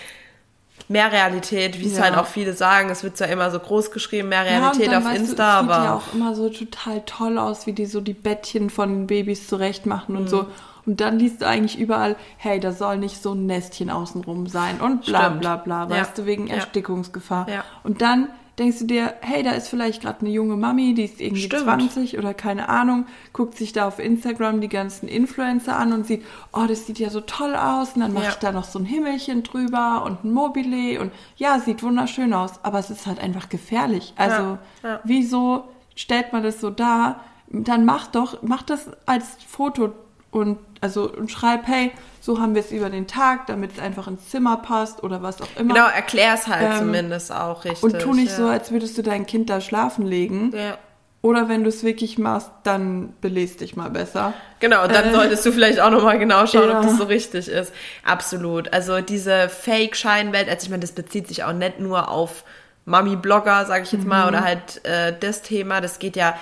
[0.88, 2.04] mehr Realität, wie es Ja.
[2.04, 5.02] halt auch viele sagen, es wird zwar immer so groß geschrieben, mehr Ja, Realität dann,
[5.02, 7.86] auf weißt Insta, du, es sieht ja auch immer so total toll aus, wie die
[7.86, 10.20] so die Bettchen von den Babys zurecht machen Mhm.
[10.20, 10.46] und so.
[10.88, 14.80] Und dann liest du eigentlich überall, hey, da soll nicht so ein Nestchen außenrum sein
[14.80, 15.40] und bla Stimmt.
[15.42, 15.90] bla bla, Ja.
[15.90, 16.48] weißt du, wegen.
[16.48, 17.46] Erstickungsgefahr.
[17.50, 17.62] Ja.
[17.84, 21.20] Und dann denkst du dir, hey, da ist vielleicht gerade eine junge Mami, die ist
[21.20, 21.64] irgendwie Stimmt.
[21.64, 26.24] 20 oder keine Ahnung, guckt sich da auf Instagram die ganzen Influencer an und sieht,
[26.54, 28.30] oh, das sieht ja so toll aus und dann mache Ja.
[28.30, 32.52] ich da noch so ein Himmelchen drüber und ein Mobile und ja, sieht wunderschön aus,
[32.64, 34.14] aber es ist halt einfach gefährlich.
[34.16, 35.00] Also Ja, ja.
[35.04, 37.20] wieso stellt man das so dar?
[37.50, 39.90] Dann mach doch, mach das als Foto
[40.30, 44.06] und also und schreib, hey, so haben wir es über den Tag, damit es einfach
[44.08, 45.74] ins Zimmer passt oder was auch immer.
[45.74, 47.82] genau, erklär's halt Ähm, zumindest auch richtig.
[47.82, 48.36] und tu nicht ja.
[48.36, 50.52] so, als würdest du dein Kind da schlafen legen.
[50.54, 50.76] Ja.
[51.20, 54.34] Oder wenn du es wirklich machst, dann belest dich mal besser.
[54.60, 56.76] Genau, dann Äh, solltest du vielleicht auch nochmal genau schauen, ja.
[56.78, 57.72] ob das so richtig ist.
[58.04, 58.72] Absolut.
[58.72, 62.44] Also diese Fake-Scheinwelt, also ich meine, das bezieht sich auch nicht nur auf
[62.84, 64.28] Mami-Blogger, sage ich jetzt mal, Mhm.
[64.28, 65.80] oder halt äh, das Thema.
[65.80, 66.36] Das geht ja,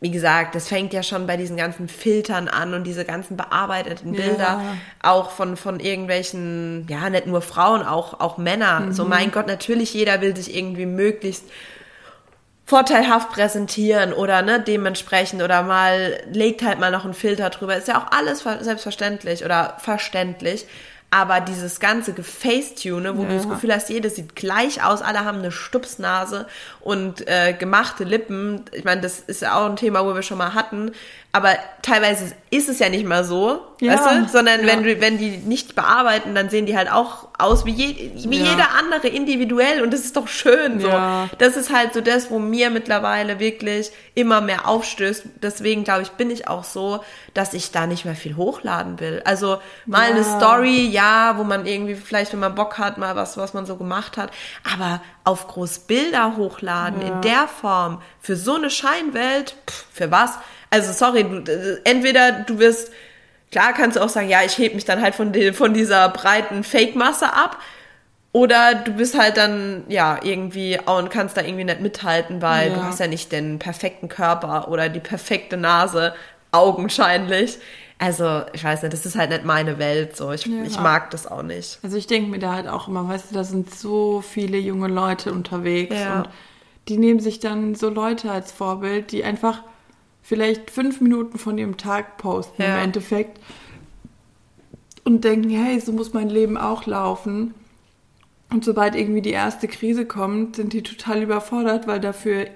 [0.00, 4.14] wie gesagt, das fängt ja schon bei diesen ganzen Filtern an und diese ganzen bearbeiteten
[4.14, 4.20] Ja.
[4.20, 4.60] Bilder,
[5.02, 8.92] auch von, von irgendwelchen, ja, nicht nur Frauen, auch, auch Männer.
[8.92, 9.10] So, Mhm.
[9.10, 11.44] mein Gott, natürlich jeder will sich irgendwie möglichst
[12.64, 17.76] vorteilhaft präsentieren oder ne, dementsprechend oder mal legt halt mal noch einen Filter drüber.
[17.76, 20.66] Ist ja auch alles ver- selbstverständlich oder verständlich.
[21.10, 23.50] Aber dieses ganze Gefacetune, wo du das Ja.
[23.50, 26.46] Gefühl hast, jeder sieht gleich aus, alle haben eine Stupsnase
[26.80, 28.64] und äh, gemachte Lippen.
[28.72, 30.92] Ich meine, das ist ja auch ein Thema, wo wir schon mal hatten.
[31.30, 33.92] Aber teilweise ist es ja nicht mal so, Ja.
[33.92, 34.28] weißt du?
[34.32, 34.66] Sondern Ja.
[34.68, 38.38] wenn du, wenn die nicht bearbeiten, dann sehen die halt auch aus wie, je, wie
[38.38, 38.50] Ja.
[38.52, 40.80] jeder andere individuell und das ist doch schön.
[40.80, 40.88] So.
[40.88, 41.28] Ja.
[41.36, 45.24] Das ist halt so das, wo mir mittlerweile wirklich immer mehr aufstößt.
[45.42, 49.20] Deswegen glaube ich, bin ich auch so, dass ich da nicht mehr viel hochladen will.
[49.26, 53.36] Also mal eine Story, ja, wo man irgendwie vielleicht, wenn man Bock hat, mal was,
[53.36, 54.30] was man so gemacht hat.
[54.74, 60.32] Aber auf groß Bilder hochladen in der Form für so eine Scheinwelt, pff, für was?
[60.70, 62.90] Also sorry, du, äh, entweder du wirst
[63.50, 66.10] Klar kannst du auch sagen, ja, ich heb mich dann halt von, die, von dieser
[66.10, 67.56] breiten Fake-Masse ab.
[68.32, 72.74] Oder du bist halt dann, ja, irgendwie und kannst da irgendwie nicht mithalten, weil Ja.
[72.74, 76.12] du hast ja nicht den perfekten Körper oder die perfekte Nase,
[76.52, 77.58] augenscheinlich.
[77.98, 80.30] Also, ich weiß nicht, das ist halt nicht meine Welt, so.
[80.30, 80.62] Ich, Ja.
[80.64, 81.78] ich mag das auch nicht.
[81.82, 84.88] Also ich denke mir da halt auch immer, weißt du, da sind so viele junge
[84.88, 86.18] Leute unterwegs Ja.
[86.18, 86.28] und
[86.88, 89.62] die nehmen sich dann so Leute als Vorbild, die einfach
[90.28, 92.76] vielleicht fünf Minuten von ihrem Tag posten Ja.
[92.76, 93.40] im Endeffekt
[95.02, 97.54] und denken, hey, so muss mein Leben auch laufen.
[98.50, 102.46] Und sobald irgendwie die erste Krise kommt, sind die total überfordert, weil dafür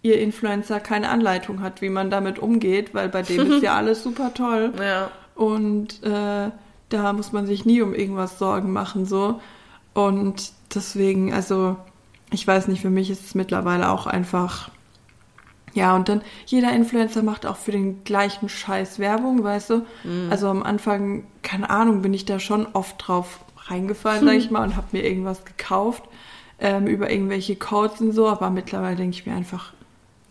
[0.00, 4.02] ihr Influencer keine Anleitung hat, wie man damit umgeht, weil bei dem ist ja alles
[4.02, 4.72] super toll.
[4.80, 5.10] Ja.
[5.34, 6.50] Und äh,
[6.88, 9.38] da muss man sich nie um irgendwas Sorgen machen, so.
[9.92, 11.76] Und deswegen, also,
[12.30, 14.70] ich weiß nicht, für mich ist es mittlerweile auch einfach.
[15.78, 19.86] Ja, und dann jeder Influencer macht auch für den gleichen Scheiß Werbung, weißt du?
[20.30, 24.64] Also am Anfang, keine Ahnung, bin ich da schon oft drauf reingefallen, sag ich mal,
[24.64, 26.02] und habe mir irgendwas gekauft
[26.60, 29.72] ähm, über irgendwelche Codes und so, aber mittlerweile denke ich mir einfach,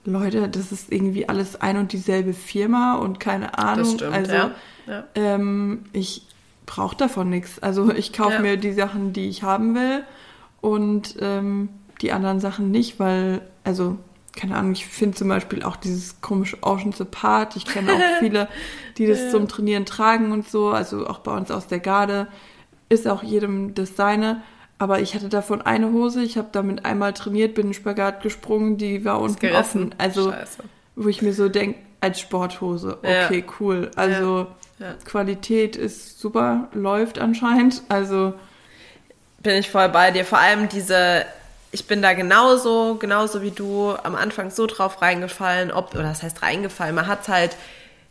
[0.03, 3.85] Leute, das ist irgendwie alles ein und dieselbe Firma und keine Ahnung.
[3.85, 4.51] Das stimmt, also ja.
[4.87, 5.03] ja.
[5.15, 6.23] ähm, ich
[6.65, 7.59] brauche davon nichts.
[7.59, 8.39] Also ich kaufe Ja.
[8.39, 10.03] mir die Sachen, die ich haben will
[10.61, 11.69] und ähm,
[12.01, 13.97] die anderen Sachen nicht, weil, also,
[14.37, 17.55] keine Ahnung, ich finde zum Beispiel auch dieses komische Oceans Apart.
[17.55, 18.47] Ich kenne auch viele,
[18.97, 20.69] die das zum Trainieren tragen und so.
[20.69, 22.27] Also auch bei uns aus der Garde
[22.87, 24.41] ist auch jedem das seine.
[24.79, 28.77] Aber ich hatte davon eine Hose, ich habe damit einmal trainiert, bin in Spagat gesprungen,
[28.77, 29.57] die war unten gerissen.
[29.57, 29.95] offen.
[29.97, 30.63] Also Scheiße.
[30.95, 33.53] wo ich mir so denke, als Sporthose, okay, ja.
[33.59, 33.89] cool.
[33.95, 34.45] Also
[34.77, 34.93] ja.
[35.03, 37.81] Qualität ist super, läuft anscheinend.
[37.89, 38.35] Also
[39.41, 40.25] bin ich voll bei dir.
[40.25, 41.25] Vor allem diese,
[41.71, 46.23] ich bin da genauso, genauso wie du am Anfang so drauf reingefallen, ob, oder das
[46.23, 47.55] heißt reingefallen, man hat halt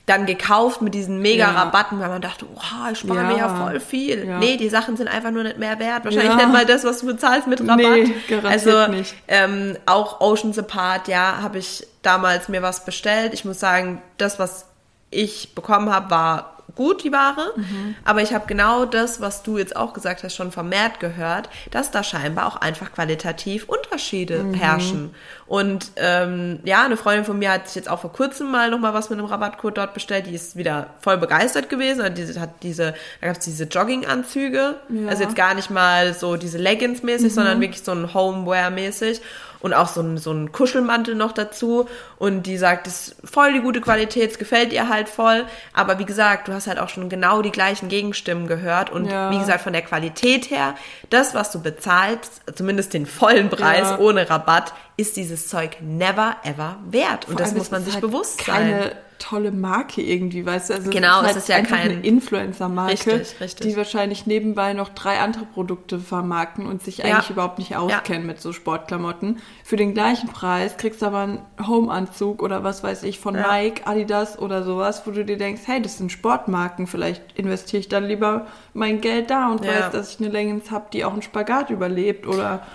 [0.07, 3.27] dann gekauft mit diesen mega Rabatten, weil man dachte, wow, ich spare ja.
[3.27, 4.25] mir ja voll viel.
[4.25, 4.39] Ja.
[4.39, 6.05] Nee, die Sachen sind einfach nur nicht mehr wert.
[6.05, 6.37] Wahrscheinlich ja.
[6.37, 7.79] nicht mal das, was du bezahlst mit Rabatt.
[7.79, 9.17] Nee, garantiert also nicht.
[9.27, 13.35] Ähm, auch Ocean's Apart, ja, habe ich damals mir was bestellt.
[13.35, 14.67] Ich muss sagen, das, was
[15.11, 17.53] ich bekommen habe, war gut, die Ware.
[17.57, 17.95] Mhm.
[18.05, 21.91] Aber ich habe genau das, was du jetzt auch gesagt hast, schon vermehrt gehört, dass
[21.91, 24.55] da scheinbar auch einfach qualitativ Unterschiede mhm.
[24.55, 25.15] herrschen.
[25.47, 28.95] Und ähm, ja, eine Freundin von mir hat sich jetzt auch vor kurzem mal nochmal
[28.95, 30.27] was mit einem Rabattcode dort bestellt.
[30.27, 32.01] Die ist wieder voll begeistert gewesen.
[32.01, 34.75] Also diese, hat diese, da gab es diese Jogginganzüge.
[34.89, 35.09] Ja.
[35.09, 37.35] Also jetzt gar nicht mal so diese Leggings-mäßig, mhm.
[37.35, 39.21] sondern wirklich so ein Homeware-mäßig
[39.61, 41.89] und auch so ein, so ein Kuschelmantel noch dazu.
[42.19, 45.45] Und die sagt, das ist voll die gute Qualität, es gefällt ihr halt voll.
[45.73, 48.91] Aber wie gesagt, du hast halt auch schon genau die gleichen Gegenstimmen gehört.
[48.91, 49.31] Und ja.
[49.31, 50.75] wie gesagt, von der Qualität her,
[51.11, 53.99] das, was du bezahlst, zumindest den vollen Preis ja.
[53.99, 57.29] ohne Rabatt, ist dieses Zeug never ever wert.
[57.29, 60.75] Und das muss man sich halt bewusst sein tolle Marke irgendwie, weißt du?
[60.75, 61.91] Also genau, es ist, halt ist ja einfach kein...
[61.91, 63.23] eine Influencer-Marke,
[63.63, 67.33] die wahrscheinlich nebenbei noch drei andere Produkte vermarkten und sich eigentlich ja.
[67.33, 68.27] überhaupt nicht auskennen ja.
[68.29, 69.41] mit so Sportklamotten.
[69.65, 73.47] Für den gleichen Preis kriegst du aber einen Home-Anzug oder was weiß ich von ja.
[73.53, 77.89] Nike, Adidas oder sowas, wo du dir denkst, hey, das sind Sportmarken, vielleicht investiere ich
[77.89, 81.23] dann lieber mein Geld da und weiß, dass ich eine Leggings habe, die auch einen
[81.23, 82.67] Spagat überlebt oder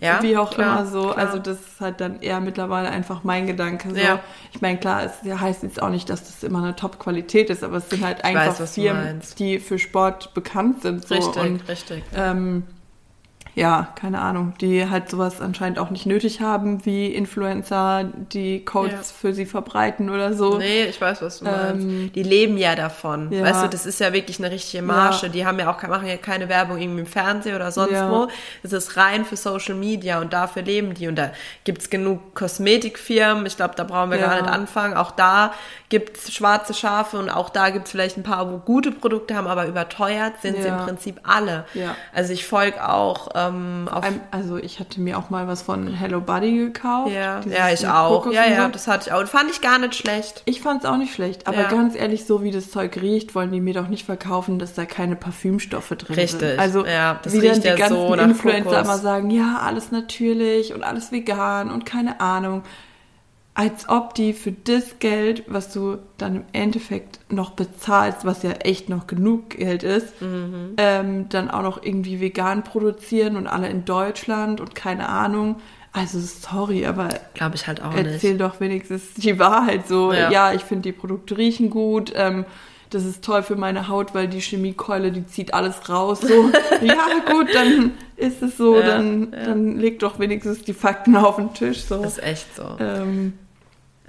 [0.00, 1.10] ja, wie auch klar, immer so.
[1.10, 1.18] Klar.
[1.18, 3.90] Also das ist halt dann eher mittlerweile einfach mein Gedanke.
[3.90, 3.96] So.
[3.96, 4.20] Ja.
[4.52, 7.78] Ich meine, klar, es heißt jetzt auch nicht, dass das immer eine Top-Qualität ist, aber
[7.78, 11.06] es sind halt ich einfach weiß, Firmen, die für Sport bekannt sind.
[11.06, 11.14] So.
[11.14, 12.04] Richtig, und, richtig.
[12.14, 12.64] Ähm,
[13.56, 18.92] ja, keine Ahnung, die halt sowas anscheinend auch nicht nötig haben, wie Influencer, die Codes
[18.92, 19.16] ja.
[19.18, 20.58] für sie verbreiten oder so.
[20.58, 21.86] Nee, ich weiß, was du meinst.
[21.86, 23.32] Ähm, die leben ja davon.
[23.32, 23.42] Ja.
[23.44, 25.20] Weißt du, das ist ja wirklich eine richtige Marge.
[25.22, 25.28] Ja.
[25.30, 28.28] Die haben ja auch, machen ja keine Werbung irgendwie im Fernsehen oder sonst wo.
[28.62, 31.08] Es ist rein für Social Media und dafür leben die.
[31.08, 31.30] Und da
[31.64, 33.46] gibt's genug Kosmetikfirmen.
[33.46, 34.94] Ich glaube, da brauchen wir gar nicht anfangen.
[34.98, 35.54] Auch da
[35.88, 39.66] gibt's schwarze Schafe und auch da gibt's vielleicht ein paar, wo gute Produkte haben, aber
[39.66, 41.64] überteuert sind sie im Prinzip alle.
[42.12, 43.45] Also ich folge auch ähm,
[43.90, 47.12] auf also ich hatte mir auch mal was von Hello Buddy gekauft.
[47.12, 48.30] Ja, ja ich auch.
[48.30, 49.26] Ja, ja, das hatte ich auch.
[49.26, 50.42] Fand ich gar nicht schlecht.
[50.44, 51.46] Ich fand es auch nicht schlecht.
[51.46, 51.68] Aber ja.
[51.68, 54.84] ganz ehrlich, so wie das Zeug riecht, wollen die mir doch nicht verkaufen, dass da
[54.84, 56.30] keine Parfümstoffe drin Richtig.
[56.30, 56.42] sind.
[56.42, 56.60] Richtig.
[56.60, 60.82] Also ja, das wie dann die ganzen so Influencer immer sagen, ja, alles natürlich und
[60.82, 62.62] alles vegan und keine Ahnung
[63.56, 68.50] als ob die für das Geld, was du dann im Endeffekt noch bezahlst, was ja
[68.50, 70.74] echt noch genug Geld ist, mhm.
[70.76, 75.56] ähm, dann auch noch irgendwie vegan produzieren und alle in Deutschland und keine Ahnung.
[75.90, 78.42] Also sorry, aber glaube ich halt auch erzähl nicht.
[78.42, 80.12] doch wenigstens die Wahrheit so.
[80.12, 82.12] Ja, ja ich finde die Produkte riechen gut.
[82.14, 82.44] Ähm,
[82.90, 86.20] das ist toll für meine Haut, weil die Chemiekeule, die zieht alles raus.
[86.20, 86.50] So,
[86.82, 89.44] ja gut, dann ist es so, ja, dann, ja.
[89.46, 91.84] dann leg doch wenigstens die Fakten auf den Tisch.
[91.84, 92.02] So.
[92.02, 92.76] Das ist echt so.
[92.78, 93.32] Ähm,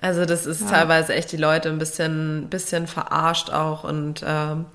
[0.01, 0.67] also das ist ja.
[0.67, 4.65] teilweise echt die Leute ein bisschen, bisschen verarscht auch und ähm,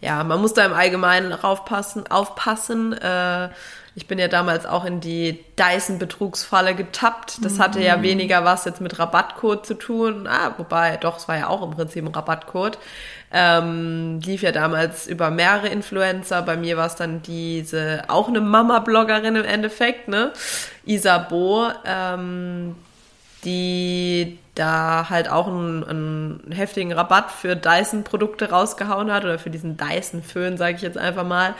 [0.00, 2.06] ja, man muss da im Allgemeinen aufpassen.
[2.06, 2.94] aufpassen.
[2.94, 3.50] Äh,
[3.94, 7.44] ich bin ja damals auch in die Dyson-Betrugsfalle getappt.
[7.44, 8.02] Das hatte ja mhm.
[8.02, 10.26] weniger was jetzt mit Rabattcode zu tun.
[10.26, 12.78] Ah, wobei, doch, es war ja auch im Prinzip ein Rabattcode.
[13.32, 16.40] Ähm, lief ja damals über mehrere Influencer.
[16.42, 20.32] Bei mir war es dann diese, auch eine Mama-Bloggerin im Endeffekt, ne?
[20.86, 22.76] Isabo, ähm,
[23.44, 29.76] die da halt auch einen, einen heftigen Rabatt für Dyson-Produkte rausgehauen hat oder für diesen
[29.76, 31.54] Dyson-Föhn, sage ich jetzt einfach mal.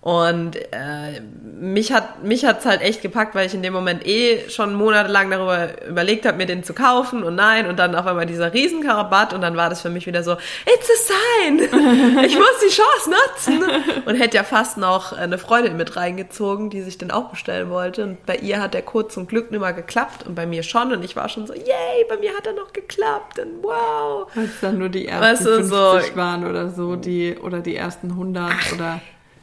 [0.00, 1.20] Und äh,
[1.60, 5.30] mich hat mich hat's halt echt gepackt, weil ich in dem Moment eh schon monatelang
[5.30, 9.32] darüber überlegt habe, mir den zu kaufen und nein und dann auf einmal dieser Riesenkarabatt
[9.34, 11.58] und dann war das für mich wieder so It's a sign,
[12.24, 13.64] ich muss die Chance nutzen!
[14.06, 18.04] Und hätte ja fast noch eine Freundin mit reingezogen, die sich den auch bestellen wollte.
[18.04, 20.92] Und bei ihr hat der Code zum Glück nicht mal geklappt und bei mir schon.
[20.92, 23.40] Und ich war schon so Yay, bei mir hat er noch geklappt!
[23.40, 24.28] Und wow.
[24.34, 25.70] Weil es dann nur die ersten weißt du, 50
[26.10, 29.00] so, waren oder so die oder die ersten 100 ach, oder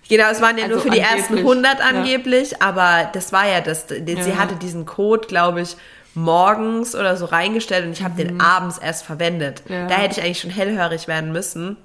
[0.09, 2.57] Genau, es waren ja also nur für die ersten 100 angeblich, ja.
[2.61, 3.87] aber das war ja das.
[3.87, 4.37] Sie ja.
[4.37, 5.75] hatte diesen Code, glaube ich,
[6.13, 8.27] morgens oder so reingestellt und ich habe mhm.
[8.27, 9.63] den abends erst verwendet.
[9.67, 9.87] Ja.
[9.87, 11.77] Da hätte ich eigentlich schon hellhörig werden müssen,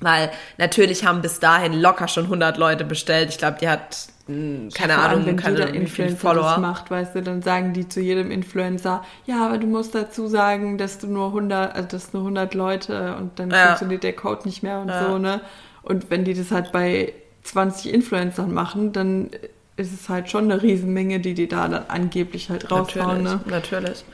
[0.00, 3.30] weil natürlich haben bis dahin locker schon 100 Leute bestellt.
[3.30, 7.16] Ich glaube, die hat hm, keine Ahnung, allem, wenn keine jeder Influencer das macht, weißt
[7.16, 11.08] du, dann sagen die zu jedem Influencer, ja, aber du musst dazu sagen, dass du
[11.08, 13.68] nur 100, also dass nur 100 Leute und dann ja.
[13.68, 15.06] funktioniert der Code nicht mehr und ja.
[15.06, 15.40] so, ne?
[15.82, 17.12] Und wenn die das halt bei
[17.44, 19.30] 20 Influencern machen, dann
[19.76, 23.22] ist es halt schon eine Riesenmenge, die die da dann angeblich halt raushauen.
[23.22, 23.52] Natürlich, ne?
[23.52, 24.04] natürlich.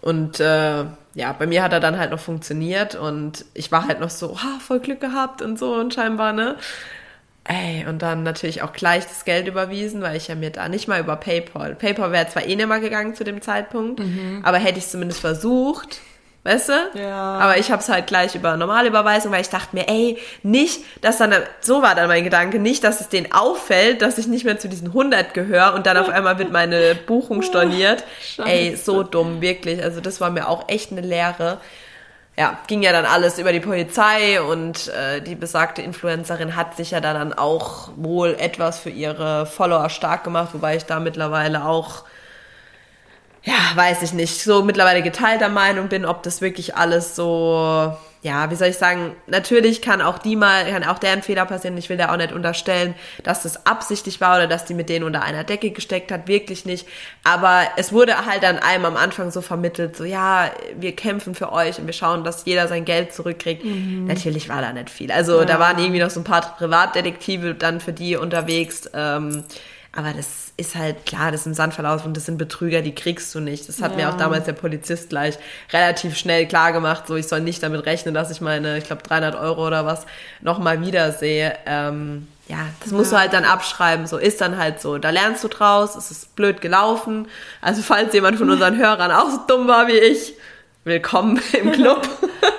[0.00, 4.00] Und äh, ja, bei mir hat er dann halt noch funktioniert und ich war halt
[4.00, 6.56] noch so, ha, voll Glück gehabt und so und scheinbar, ne?
[7.44, 10.88] Ey, und dann natürlich auch gleich das Geld überwiesen, weil ich ja mir da nicht
[10.88, 11.74] mal über PayPal.
[11.74, 14.40] PayPal wäre zwar eh nicht mehr gegangen zu dem Zeitpunkt, mhm.
[14.42, 16.00] aber hätte ich es zumindest versucht,
[16.44, 16.98] weißt du?
[16.98, 17.38] Ja.
[17.38, 20.80] Aber ich habe es halt gleich über normale Überweisung, weil ich dachte mir, ey, nicht,
[21.02, 24.44] dass dann, so war dann mein Gedanke, nicht, dass es denen auffällt, dass ich nicht
[24.44, 28.04] mehr zu diesen 100 gehöre und dann auf einmal wird meine Buchung storniert.
[28.44, 29.82] Ey, so dumm, wirklich.
[29.82, 31.58] Also das war mir auch echt eine Lehre
[32.40, 36.92] ja, ging ja dann alles über die Polizei und äh, die besagte Influencerin hat sich
[36.92, 42.04] ja dann auch wohl etwas für ihre Follower stark gemacht, wobei ich da mittlerweile auch,
[43.44, 48.50] ja, weiß ich nicht, so mittlerweile geteilter Meinung bin, ob das wirklich alles so ja,
[48.50, 51.76] wie soll ich sagen, natürlich kann auch die mal, kann auch deren Fehler passieren.
[51.78, 55.06] Ich will da auch nicht unterstellen, dass das absichtlich war oder dass die mit denen
[55.06, 56.86] unter einer Decke gesteckt hat, wirklich nicht.
[57.24, 61.50] Aber es wurde halt an einem am Anfang so vermittelt, so ja, wir kämpfen für
[61.50, 63.64] euch und wir schauen, dass jeder sein Geld zurückkriegt.
[63.64, 64.04] Mhm.
[64.06, 65.10] Natürlich war da nicht viel.
[65.10, 65.46] Also ja.
[65.46, 68.90] da waren irgendwie noch so ein paar Privatdetektive dann für die unterwegs.
[68.92, 69.44] Ähm,
[69.92, 72.94] aber das ist halt klar, das ist im Sand verlaufen und das sind Betrüger, die
[72.94, 73.68] kriegst du nicht.
[73.68, 73.96] Das hat ja.
[73.96, 75.36] mir auch damals der Polizist gleich
[75.72, 79.02] relativ schnell klar gemacht, so ich soll nicht damit rechnen, dass ich meine, ich glaube
[79.02, 80.06] 300 Euro oder was
[80.42, 81.56] nochmal wiedersehe.
[81.66, 83.18] Ähm, ja, das musst ja.
[83.18, 84.06] du halt dann abschreiben.
[84.06, 84.98] So ist dann halt so.
[84.98, 85.94] Da lernst du draus.
[85.94, 87.28] Es ist blöd gelaufen.
[87.60, 90.34] Also falls jemand von unseren Hörern auch so dumm war wie ich,
[90.84, 92.08] willkommen im Club.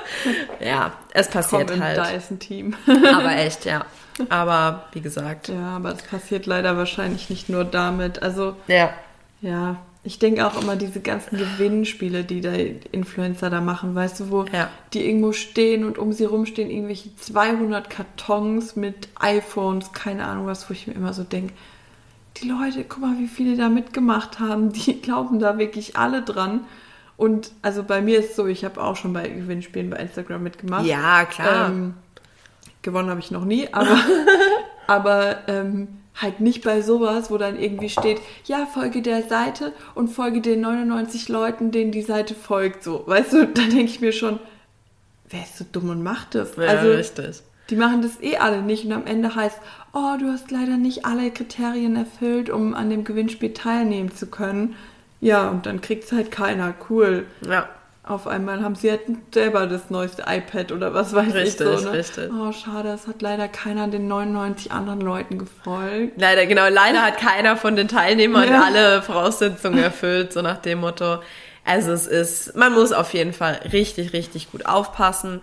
[0.60, 1.98] ja, es passiert Komm halt.
[1.98, 2.76] Da ist ein Team.
[2.88, 3.86] Aber echt, ja.
[4.30, 5.48] Aber wie gesagt.
[5.48, 8.22] Ja, aber es passiert leider wahrscheinlich nicht nur damit.
[8.22, 8.94] Also, ja.
[9.42, 12.52] Ja, ich denke auch immer diese ganzen Gewinnspiele, die da
[12.92, 14.70] Influencer da machen, weißt du, wo ja.
[14.94, 20.48] die irgendwo stehen und um sie rum stehen irgendwelche 200 Kartons mit iPhones, keine Ahnung
[20.48, 21.54] was, wo ich mir immer so denke,
[22.38, 26.62] die Leute, guck mal, wie viele da mitgemacht haben, die glauben da wirklich alle dran.
[27.22, 30.42] Und also bei mir ist es so, ich habe auch schon bei Gewinnspielen bei Instagram
[30.42, 30.88] mitgemacht.
[30.88, 31.70] Ja, klar.
[31.70, 31.94] Ähm,
[32.82, 33.96] Gewonnen habe ich noch nie, aber,
[34.88, 40.08] aber ähm, halt nicht bei sowas, wo dann irgendwie steht, ja, folge der Seite und
[40.08, 42.84] folge den 99 Leuten, denen die Seite folgt.
[42.84, 44.40] So, weißt du, da denke ich mir schon,
[45.30, 46.56] wer ist so dumm und macht das?
[46.56, 47.44] Ja, also, richtig.
[47.70, 49.60] Die machen das eh alle nicht und am Ende heißt,
[49.94, 54.76] oh, du hast leider nicht alle Kriterien erfüllt, um an dem Gewinnspiel teilnehmen zu können.
[55.22, 56.74] Ja, und dann kriegt es halt keiner.
[56.90, 57.26] Cool.
[57.48, 57.70] Ja
[58.04, 59.02] auf einmal haben sie halt
[59.34, 61.90] selber das neueste iPad oder was weiß richtig, ich so.
[61.90, 61.94] Ne?
[61.94, 62.32] Richtig.
[62.32, 66.20] Oh, schade, es hat leider keiner den 99 anderen Leuten gefolgt.
[66.20, 68.64] Leider, genau, leider hat keiner von den Teilnehmern ja.
[68.64, 71.20] alle Voraussetzungen erfüllt, so nach dem Motto.
[71.64, 75.42] Also es ist, man muss auf jeden Fall richtig, richtig gut aufpassen.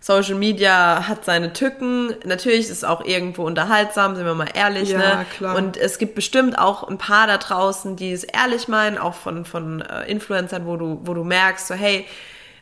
[0.00, 2.14] Social Media hat seine Tücken.
[2.24, 4.90] Natürlich ist es auch irgendwo unterhaltsam, sind wir mal ehrlich.
[4.90, 5.26] Ja, ne?
[5.36, 5.56] klar.
[5.56, 9.44] Und es gibt bestimmt auch ein paar da draußen, die es ehrlich meinen, auch von,
[9.44, 12.06] von äh, Influencern, wo du, wo du merkst, so hey,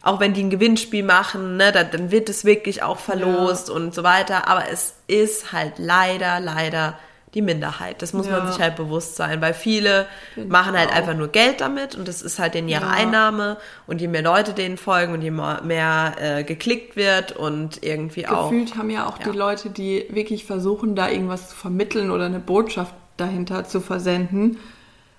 [0.03, 3.75] auch wenn die ein Gewinnspiel machen, ne, dann, dann wird es wirklich auch verlost ja.
[3.75, 4.49] und so weiter.
[4.49, 6.99] Aber es ist halt leider, leider
[7.35, 8.03] die Minderheit.
[8.03, 8.39] Das muss ja.
[8.39, 10.49] man sich halt bewusst sein, weil viele genau.
[10.49, 12.91] machen halt einfach nur Geld damit und das ist halt denen ihre ja.
[12.91, 18.23] Einnahme und je mehr Leute denen folgen und je mehr äh, geklickt wird und irgendwie
[18.23, 18.51] Gefühlt auch.
[18.51, 19.31] Gefühlt haben ja auch ja.
[19.31, 24.59] die Leute, die wirklich versuchen, da irgendwas zu vermitteln oder eine Botschaft dahinter zu versenden,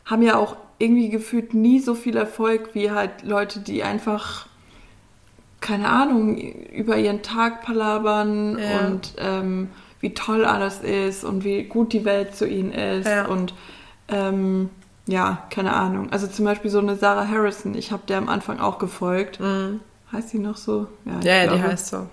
[0.06, 4.48] haben ja auch irgendwie gefühlt nie so viel Erfolg wie halt Leute, die einfach
[5.60, 11.94] keine Ahnung, über ihren Tag palabern und ähm, wie toll alles ist und wie gut
[11.94, 13.26] die Welt zu ihnen ist ja.
[13.26, 13.54] und
[14.10, 14.70] ähm,
[15.08, 16.12] ja, keine Ahnung.
[16.12, 19.40] Also zum Beispiel so eine Sarah Harrison, ich habe der am Anfang auch gefolgt.
[19.40, 19.80] Mhm.
[20.12, 20.88] Heißt sie noch so?
[21.06, 22.08] Ja, ja, ja die heißt so.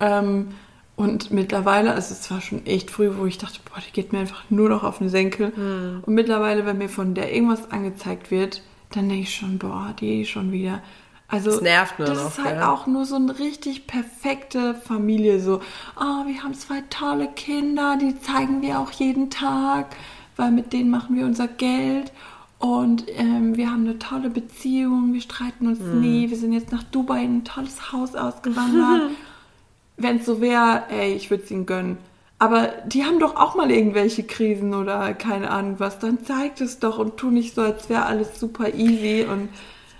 [0.00, 0.48] Ähm,
[0.96, 4.20] und mittlerweile, also es war schon echt früh, wo ich dachte, boah, die geht mir
[4.20, 5.52] einfach nur noch auf den Senkel.
[5.56, 6.04] Mhm.
[6.06, 8.62] Und mittlerweile, wenn mir von der irgendwas angezeigt wird,
[8.92, 10.82] dann denke ich schon, boah, die schon wieder.
[11.28, 12.28] Also das nervt nur das noch.
[12.28, 12.72] ist halt ja.
[12.72, 15.40] auch nur so eine richtig perfekte Familie.
[15.40, 15.60] So,
[15.96, 19.96] oh, wir haben zwei tolle Kinder, die zeigen wir auch jeden Tag,
[20.36, 22.12] weil mit denen machen wir unser Geld.
[22.58, 26.00] Und ähm, wir haben eine tolle Beziehung, wir streiten uns mhm.
[26.00, 29.10] nie, wir sind jetzt nach Dubai in ein tolles Haus ausgewandert.
[29.96, 31.98] Wenn es so wäre, ey, ich würde es ihnen gönnen.
[32.38, 35.98] Aber die haben doch auch mal irgendwelche Krisen oder keine Ahnung was.
[35.98, 39.48] Dann zeigt es doch und tu nicht so, als wäre alles super easy und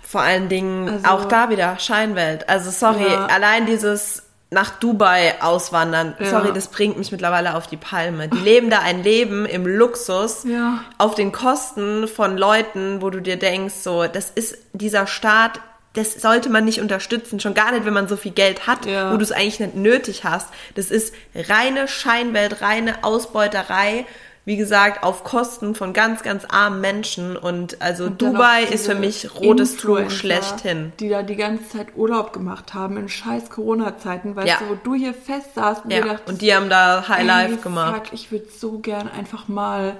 [0.07, 2.47] vor allen Dingen also, auch da wieder Scheinwelt.
[2.47, 3.25] Also sorry, ja.
[3.25, 6.27] allein dieses nach Dubai auswandern, ja.
[6.27, 8.29] sorry, das bringt mich mittlerweile auf die Palme.
[8.29, 10.83] Die leben da ein Leben im Luxus ja.
[10.97, 15.59] auf den Kosten von Leuten, wo du dir denkst, so, das ist dieser Staat,
[15.93, 19.11] das sollte man nicht unterstützen, schon gar nicht, wenn man so viel Geld hat, ja.
[19.11, 20.49] wo du es eigentlich nicht nötig hast.
[20.75, 24.05] Das ist reine Scheinwelt, reine Ausbeuterei
[24.45, 27.35] wie gesagt, auf Kosten von ganz, ganz armen Menschen.
[27.35, 30.93] Und also und Dubai ist für mich rotes Tuch schlechthin.
[30.99, 34.57] Die da die ganze Zeit Urlaub gemacht haben in scheiß Corona-Zeiten, weißt ja.
[34.59, 36.01] du, wo du hier fest saßt und ja.
[36.01, 38.07] dachtest, und die haben da High Life gemacht.
[38.07, 39.97] Fuck, ich würde so gern einfach mal,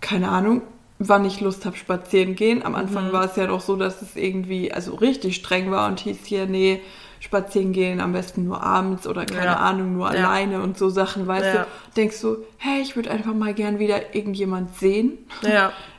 [0.00, 0.62] keine Ahnung,
[1.00, 2.64] wann ich Lust habe, spazieren gehen.
[2.64, 3.12] Am Anfang mhm.
[3.12, 6.46] war es ja doch so, dass es irgendwie, also richtig streng war und hieß hier,
[6.46, 6.82] nee,
[7.20, 9.56] spazieren gehen, am besten nur abends oder keine ja.
[9.56, 10.18] Ahnung, nur ja.
[10.18, 11.66] alleine und so Sachen, weißt du,
[11.96, 15.18] denkst du, hey, ich würde einfach mal gern wieder irgendjemand sehen.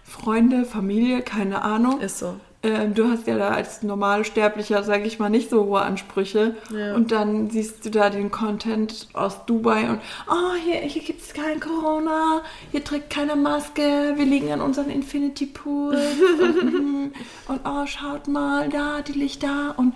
[0.04, 2.02] Freunde, Familie, keine Ahnung.
[2.02, 2.36] Ist so.
[2.64, 6.56] Ähm, du hast ja da als normale Sterblicher, sage ich mal, nicht so hohe Ansprüche.
[6.76, 6.94] Ja.
[6.94, 10.00] Und dann siehst du da den Content aus Dubai und,
[10.30, 14.92] oh, hier, hier gibt es kein Corona, hier trägt keine Maske, wir liegen an unseren
[14.92, 15.98] Infinity Pools
[16.40, 17.14] und,
[17.48, 19.94] und, oh, schaut mal, da, die Lichter und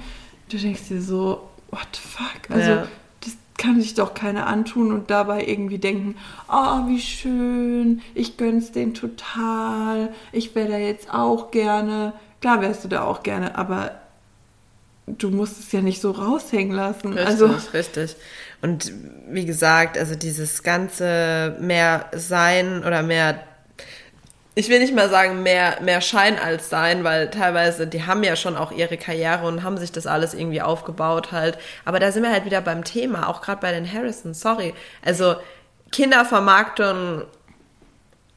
[0.50, 2.50] du denkst dir so, what the fuck?
[2.50, 2.88] Also, ja.
[3.22, 6.16] das kann sich doch keiner antun und dabei irgendwie denken,
[6.50, 12.14] oh, wie schön, ich gönn's denen total, ich wäre da jetzt auch gerne.
[12.42, 14.00] Klar wärst du da auch gerne, aber
[15.08, 17.14] du musst es ja nicht so raushängen lassen.
[17.14, 18.16] Richtig, also, richtig.
[18.62, 18.92] Und
[19.28, 23.40] wie gesagt, also dieses ganze mehr Sein oder mehr
[24.58, 28.38] ich will nicht mal sagen, mehr, mehr Schein als Sein, weil teilweise, die haben ja
[28.38, 31.58] schon auch ihre Karriere und haben sich das alles irgendwie aufgebaut halt.
[31.84, 34.74] Aber da sind wir halt wieder beim Thema, auch gerade bei den Harrison, sorry.
[35.04, 35.36] Also
[35.92, 37.24] Kindervermarktung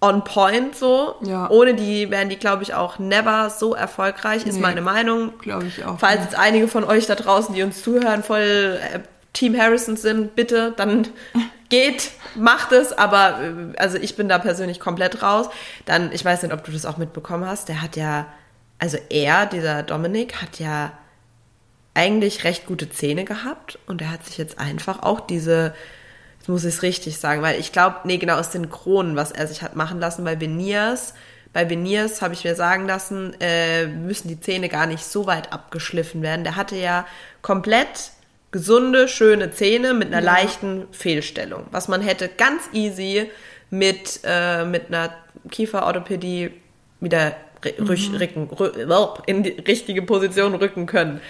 [0.00, 1.14] on point so.
[1.22, 1.48] Ja.
[1.50, 5.38] Ohne die wären die, glaube ich, auch never so erfolgreich, ist nee, meine Meinung.
[5.38, 6.00] Glaube ich auch.
[6.00, 9.00] Falls jetzt einige von euch da draußen, die uns zuhören, voll äh,
[9.32, 11.06] Team Harrison sind, bitte, dann
[11.68, 15.48] geht, macht es, aber äh, also ich bin da persönlich komplett raus.
[15.84, 18.26] Dann, ich weiß nicht, ob du das auch mitbekommen hast, der hat ja,
[18.78, 20.92] also er, dieser Dominik, hat ja
[21.94, 25.74] eigentlich recht gute Zähne gehabt und er hat sich jetzt einfach auch diese,
[26.38, 29.32] jetzt muss ich es richtig sagen, weil ich glaube, nee, genau aus den Kronen, was
[29.32, 31.14] er sich hat machen lassen bei Veneers.
[31.52, 35.52] Bei Veneers habe ich mir sagen lassen, äh, müssen die Zähne gar nicht so weit
[35.52, 36.44] abgeschliffen werden.
[36.44, 37.04] Der hatte ja
[37.42, 38.12] komplett
[38.50, 40.32] gesunde, schöne Zähne mit einer ja.
[40.32, 41.66] leichten Fehlstellung.
[41.70, 43.30] Was man hätte ganz easy
[43.70, 45.12] mit, äh, mit einer
[45.50, 46.50] Kieferorthopädie
[47.00, 47.36] wieder
[47.78, 48.14] mhm.
[48.16, 48.50] rücken,
[49.26, 51.20] in die richtige Position rücken können.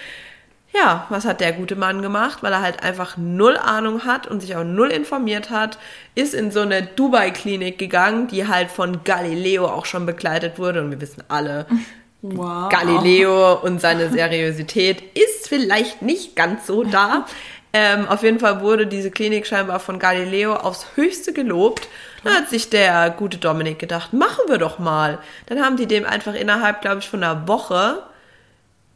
[0.74, 2.42] Ja, was hat der gute Mann gemacht?
[2.42, 5.78] Weil er halt einfach null Ahnung hat und sich auch null informiert hat,
[6.14, 10.82] ist in so eine Dubai-Klinik gegangen, die halt von Galileo auch schon begleitet wurde.
[10.82, 11.66] Und wir wissen alle,
[12.22, 12.68] Wow.
[12.68, 17.26] Galileo und seine Seriosität ist vielleicht nicht ganz so da.
[17.74, 21.86] Ähm, auf jeden Fall wurde diese Klinik scheinbar von Galileo aufs Höchste gelobt.
[22.24, 25.18] Da hat sich der gute Dominik gedacht, machen wir doch mal.
[25.46, 28.02] Dann haben die dem einfach innerhalb, glaube ich, von einer Woche,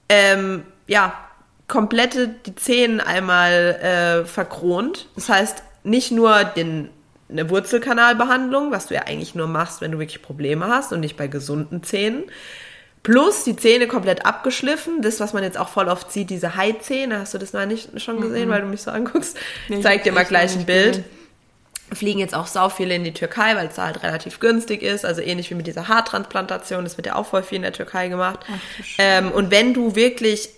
[0.08, 1.12] ähm, ja,
[1.68, 5.06] komplette die Zähne einmal äh, verkront.
[5.14, 6.88] Das heißt, nicht nur den,
[7.30, 11.16] eine Wurzelkanalbehandlung, was du ja eigentlich nur machst, wenn du wirklich Probleme hast und nicht
[11.16, 12.24] bei gesunden Zähnen,
[13.02, 15.02] Plus die Zähne komplett abgeschliffen.
[15.02, 17.18] Das, was man jetzt auch voll oft sieht, diese Haizähne.
[17.18, 18.52] Hast du das mal nicht schon gesehen, mhm.
[18.52, 19.36] weil du mich so anguckst?
[19.68, 20.96] Nee, ich zeig dir mal gleich ein Bild.
[20.96, 21.04] Gesehen.
[21.94, 25.04] Fliegen jetzt auch sau viele in die Türkei, weil es da halt relativ günstig ist.
[25.04, 26.84] Also ähnlich wie mit dieser Haartransplantation.
[26.84, 28.40] Das wird ja auch voll viel in der Türkei gemacht.
[28.48, 30.48] Ach, ähm, und wenn du wirklich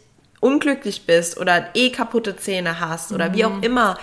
[0.41, 3.35] unglücklich bist oder eh kaputte Zähne hast oder mhm.
[3.35, 3.99] wie auch immer,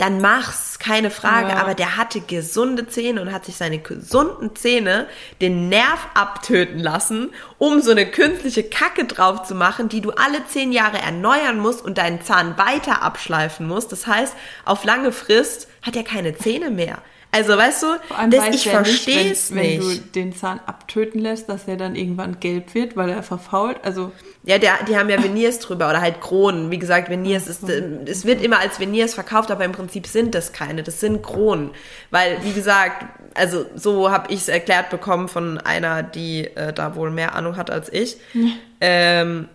[0.00, 1.50] dann mach's, keine Frage.
[1.50, 1.56] Ja.
[1.56, 5.06] Aber der hatte gesunde Zähne und hat sich seine gesunden Zähne
[5.40, 10.44] den Nerv abtöten lassen, um so eine künstliche Kacke drauf zu machen, die du alle
[10.46, 13.92] zehn Jahre erneuern musst und deinen Zahn weiter abschleifen musst.
[13.92, 14.34] Das heißt,
[14.64, 16.98] auf lange Frist hat er keine Zähne mehr.
[17.32, 17.86] Also weißt du,
[18.30, 19.80] das, ich verstehe es nicht.
[19.80, 23.22] Wenn, wenn du den Zahn abtöten lässt, dass er dann irgendwann gelb wird, weil er
[23.22, 23.76] verfault.
[23.84, 24.10] Also
[24.42, 26.72] ja, der, die haben ja Veneers drüber oder halt Kronen.
[26.72, 30.52] Wie gesagt, Veneers ist, es wird immer als Veneers verkauft, aber im Prinzip sind das
[30.52, 30.82] keine.
[30.82, 31.70] Das sind Kronen,
[32.10, 36.96] weil wie gesagt, also so habe ich es erklärt bekommen von einer, die äh, da
[36.96, 38.16] wohl mehr Ahnung hat als ich.
[38.80, 39.48] ähm,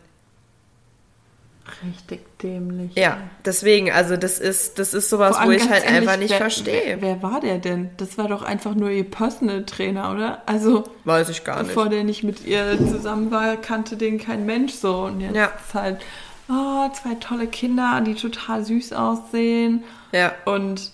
[1.84, 2.96] Richtig dämlich.
[2.96, 6.38] Ja, deswegen, also das ist, das ist sowas, wo ich halt ehrlich, einfach nicht wer,
[6.38, 6.98] verstehe.
[7.00, 7.90] Wer, wer, war der denn?
[7.98, 10.44] Das war doch einfach nur ihr Personal Trainer, oder?
[10.46, 11.70] Also weiß ich gar nicht.
[11.70, 15.06] Bevor der nicht mit ihr zusammen war, kannte den kein Mensch so.
[15.06, 15.46] Und jetzt ja.
[15.46, 16.02] ist halt,
[16.50, 19.84] oh, zwei tolle Kinder, die total süß aussehen.
[20.12, 20.34] Ja.
[20.46, 20.92] Und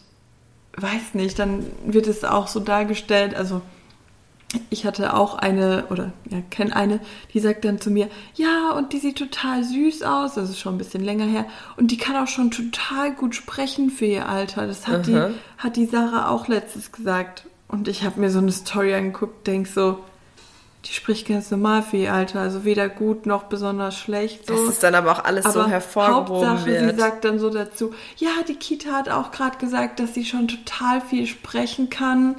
[0.77, 3.61] weiß nicht, dann wird es auch so dargestellt, also
[4.69, 6.99] ich hatte auch eine, oder ja, kenne eine,
[7.33, 10.75] die sagt dann zu mir, ja, und die sieht total süß aus, das ist schon
[10.75, 11.45] ein bisschen länger her,
[11.77, 14.67] und die kann auch schon total gut sprechen für ihr Alter.
[14.67, 15.19] Das hat, die,
[15.57, 17.45] hat die Sarah auch letztes gesagt.
[17.67, 19.99] Und ich habe mir so eine Story angeguckt, denk so,
[20.85, 24.47] die spricht ganz normal für ihr Alter, also weder gut noch besonders schlecht.
[24.47, 24.55] So.
[24.55, 26.91] Das ist dann aber auch alles aber so hervorgehoben Hauptsache, wird.
[26.91, 30.47] sie sagt dann so dazu, ja, die Kita hat auch gerade gesagt, dass sie schon
[30.47, 32.35] total viel sprechen kann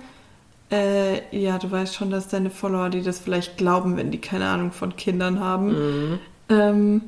[0.72, 4.48] Äh, ja, du weißt schon, dass deine Follower, die das vielleicht glauben, wenn die keine
[4.48, 5.66] Ahnung von Kindern haben.
[5.66, 6.18] Mhm.
[6.48, 7.02] Ähm,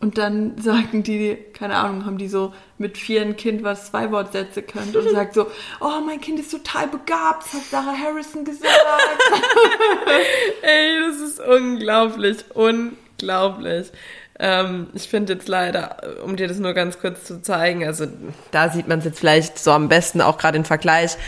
[0.00, 4.10] und dann sagen die, keine Ahnung, haben die so mit vier ein Kind, was zwei
[4.10, 5.46] Wortsätze könnte und sagt so,
[5.80, 8.72] oh, mein Kind ist total begabt, das hat Sarah Harrison gesagt.
[10.62, 13.92] Ey, das ist unglaublich, unglaublich.
[14.38, 18.06] Ähm, ich finde jetzt leider, um dir das nur ganz kurz zu zeigen, also
[18.50, 21.18] da sieht man es jetzt vielleicht so am besten auch gerade im Vergleich.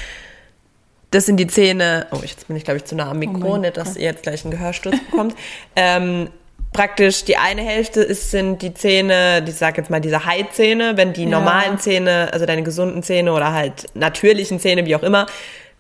[1.12, 2.06] Das sind die Zähne.
[2.10, 4.24] Oh, jetzt bin ich, glaube ich, zu nah am Mikro, mein nicht, dass ihr jetzt
[4.24, 5.36] gleich einen Gehörsturz bekommt.
[5.76, 6.28] ähm,
[6.72, 11.12] praktisch die eine Hälfte ist, sind die Zähne, ich sag jetzt mal diese High-Zähne, wenn
[11.12, 11.28] die Ja.
[11.30, 15.26] normalen Zähne, also deine gesunden Zähne oder halt natürlichen Zähne, wie auch immer,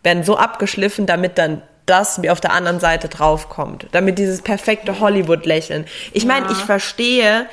[0.02, 3.86] werden so abgeschliffen, damit dann das wie auf der anderen Seite draufkommt.
[3.92, 5.86] Damit dieses perfekte Hollywood-Lächeln.
[6.12, 6.52] Ich meine, Ja.
[6.52, 7.46] ich verstehe,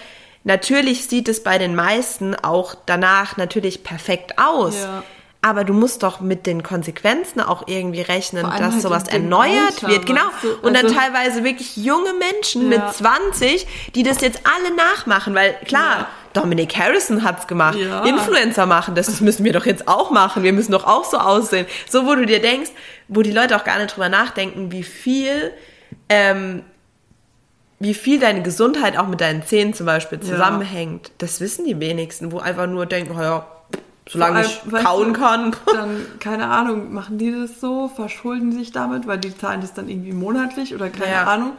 [0.44, 4.76] natürlich sieht es bei den meisten auch danach natürlich perfekt aus.
[4.82, 5.04] Ja.
[5.42, 9.88] Aber du musst doch mit den Konsequenzen auch irgendwie rechnen, dass halt sowas erneuert Alter,
[9.88, 10.06] wird.
[10.06, 10.22] Genau.
[10.42, 10.52] du?
[10.62, 12.80] Und dann Also- teilweise wirklich junge Menschen Ja.
[12.86, 13.66] mit 20,
[13.96, 16.08] die das jetzt alle nachmachen, weil klar, Ja.
[16.34, 17.78] Dominic Harrison hat's gemacht.
[17.78, 18.04] Ja.
[18.04, 20.44] Influencer machen das, das müssen wir doch jetzt auch machen.
[20.44, 21.66] Wir müssen doch auch so aussehen.
[21.90, 22.72] So, wo du dir denkst,
[23.08, 25.54] wo die Leute auch gar nicht drüber nachdenken, wie viel,
[26.10, 26.64] ähm,
[27.80, 31.12] wie viel deine Gesundheit auch mit deinen Zähnen zum Beispiel zusammenhängt.
[31.18, 33.48] Das wissen die wenigsten, wo einfach nur denken, naja,
[34.10, 35.56] solange ich allem, weißt kauen du, kann.
[35.74, 39.88] Dann, keine Ahnung, machen die das so, verschulden sich damit, weil die zahlen das dann
[39.88, 41.24] irgendwie monatlich oder keine Ja.
[41.26, 41.54] Ahnung.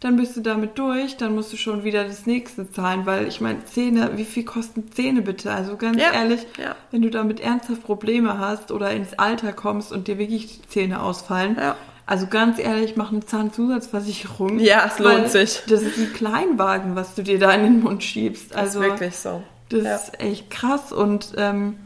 [0.00, 3.40] Dann bist du damit durch, dann musst du schon wieder das nächste zahlen, weil ich
[3.40, 5.50] meine, Zähne, wie viel kosten Zähne bitte?
[5.50, 6.76] Also ganz Ja, ehrlich, ja.
[6.90, 11.00] wenn du damit ernsthaft Probleme hast oder ins Alter kommst und dir wirklich die Zähne
[11.02, 11.56] ausfallen,
[12.04, 14.58] also ganz ehrlich, mach eine Zahnzusatzversicherung.
[14.58, 15.62] Ja, es lohnt sich.
[15.68, 18.54] Das ist ein Kleinwagen, was du dir da in den Mund schiebst.
[18.54, 19.42] Also, ist wirklich so.
[19.70, 19.94] das Ja.
[19.96, 21.76] ist echt krass und ähm,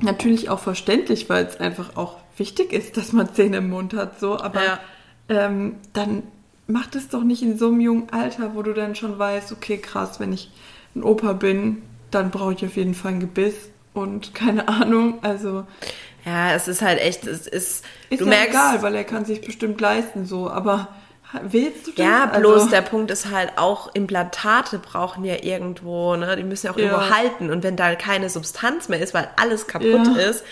[0.00, 4.20] natürlich auch verständlich, weil es einfach auch wichtig ist, dass man Zähne im Mund hat,
[4.20, 4.80] so, aber Ja.
[5.28, 6.22] ähm, dann
[6.66, 9.78] macht es doch nicht in so einem jungen Alter, wo du dann schon weißt, okay,
[9.78, 10.50] krass, wenn ich
[10.94, 13.54] ein Opa bin, dann brauche ich auf jeden Fall ein Gebiss
[13.94, 15.64] und keine Ahnung, also
[16.24, 19.24] Ja, es ist halt echt, es ist, ist du ja merkst, egal, weil er kann
[19.24, 20.88] sich bestimmt leisten, so, aber
[21.44, 22.04] willst du das?
[22.04, 26.66] ja, bloß also, der Punkt ist halt auch, Implantate brauchen ja irgendwo, ne, die müssen
[26.66, 26.84] ja auch Ja.
[26.84, 30.16] irgendwo halten und wenn da keine Substanz mehr ist, weil alles kaputt Ja.
[30.16, 30.44] ist,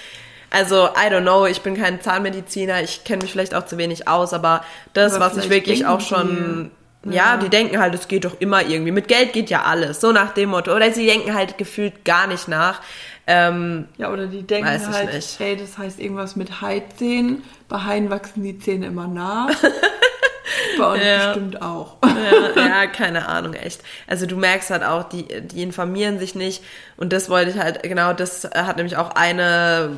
[0.50, 4.06] also, I don't know, ich bin kein Zahnmediziner, ich kenne mich vielleicht auch zu wenig
[4.06, 6.70] aus, aber das, Aber was ich wirklich auch schon,
[7.04, 7.36] die, ja, ja.
[7.38, 8.92] die denken halt, es geht doch immer irgendwie.
[8.92, 10.72] Mit Geld geht ja alles, so nach dem Motto.
[10.74, 12.80] Oder sie denken halt gefühlt gar nicht nach.
[13.26, 15.40] Ähm, Ja, oder die denken halt, nicht.
[15.40, 17.42] ey, das heißt irgendwas mit Haizähnen.
[17.68, 19.50] Bei Haien wachsen die Zähne immer nach.
[20.78, 21.26] Bei uns Ja.
[21.28, 21.96] bestimmt auch.
[22.04, 23.80] ja, ja, keine Ahnung, echt.
[24.06, 26.62] Also du merkst halt auch, die, die informieren sich nicht.
[26.96, 29.90] Und das wollte ich halt, genau, das hat nämlich auch eine,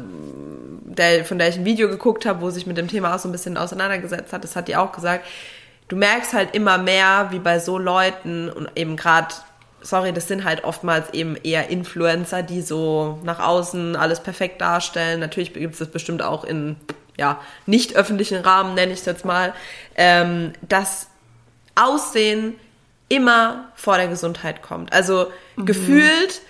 [0.85, 3.29] der, von der ich ein Video geguckt habe, wo sich mit dem Thema auch so
[3.29, 5.25] ein bisschen auseinandergesetzt hat, das hat die auch gesagt.
[5.89, 9.29] Du merkst halt immer mehr, wie bei so Leuten und eben gerade,
[9.83, 15.21] sorry, das sind halt oftmals eben eher Influencer, die so nach außen alles perfekt darstellen.
[15.21, 16.77] Natürlich gibt es das bestimmt auch in
[17.17, 19.55] ja, nicht öffentlichen Rahmen, nenne ich es jetzt mal,
[19.97, 21.09] ähm, dass
[21.75, 22.55] Aussehen
[23.09, 24.93] immer vor der Gesundheit kommt.
[24.93, 26.41] Also gefühlt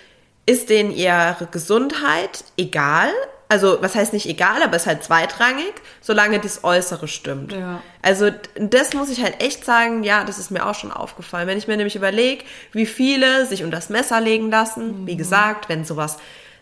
[0.45, 3.09] ist denen ihre Gesundheit egal.
[3.49, 7.53] Also, was heißt nicht egal, aber ist halt zweitrangig, solange das Äußere stimmt.
[7.53, 7.81] Ja.
[8.01, 11.47] Also, das muss ich halt echt sagen, ja, das ist mir auch schon aufgefallen.
[11.47, 12.43] Wenn ich mir nämlich überlege,
[12.73, 16.17] wie viele sich unter das Messer legen lassen, wie gesagt, wenn sowas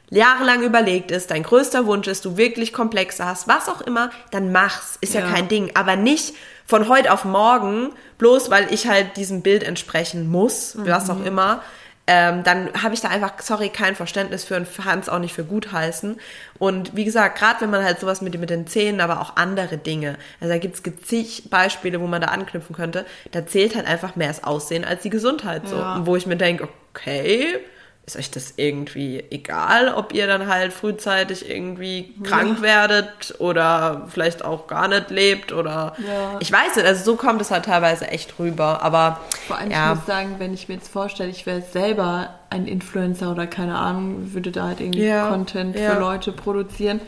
[0.09, 4.51] jahrelang überlegt ist, dein größter Wunsch ist, du wirklich Komplexe hast, was auch immer, dann
[4.51, 4.97] mach's.
[5.01, 5.31] Ist ja, Ja.
[5.31, 5.71] kein Ding.
[5.75, 6.35] Aber nicht
[6.65, 11.61] von heute auf morgen, bloß weil ich halt diesem Bild entsprechen muss, was auch immer.
[12.07, 15.33] Ähm, dann habe ich da einfach, sorry, kein Verständnis für und kann es auch nicht
[15.33, 16.19] für gut heißen.
[16.59, 19.77] Und wie gesagt, gerade wenn man halt sowas mit, mit den Zähnen, aber auch andere
[19.77, 24.15] Dinge, also da gibt's zig Beispiele, wo man da anknüpfen könnte, da zählt halt einfach
[24.15, 25.77] mehr das Aussehen als die Gesundheit so.
[25.77, 25.95] Ja.
[25.95, 27.59] Und wo ich mir denke, okay,
[28.05, 34.45] ist euch das irgendwie egal, ob ihr dann halt frühzeitig irgendwie krank werdet oder vielleicht
[34.45, 36.37] auch gar nicht lebt oder Ja.
[36.39, 39.91] ich weiß nicht, also so kommt es halt teilweise echt rüber, aber Vor allem, ja,
[39.93, 43.75] ich muss sagen, wenn ich mir jetzt vorstelle, ich wäre selber ein Influencer oder keine
[43.75, 45.93] Ahnung, würde da halt irgendwie Ja, Content ja.
[45.95, 47.01] für Leute produzieren.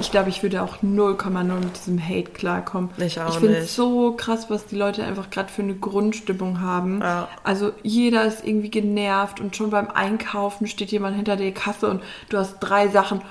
[0.00, 2.90] Ich glaube, ich würde auch 0,0 mit diesem Hate klarkommen.
[2.98, 6.60] Ich auch ich finde es so krass, was die Leute einfach gerade für eine Grundstimmung
[6.60, 7.00] haben.
[7.00, 7.28] Ja.
[7.44, 12.02] Also jeder ist irgendwie genervt und schon beim Einkaufen steht jemand hinter der Kasse und
[12.28, 13.22] du hast drei Sachen.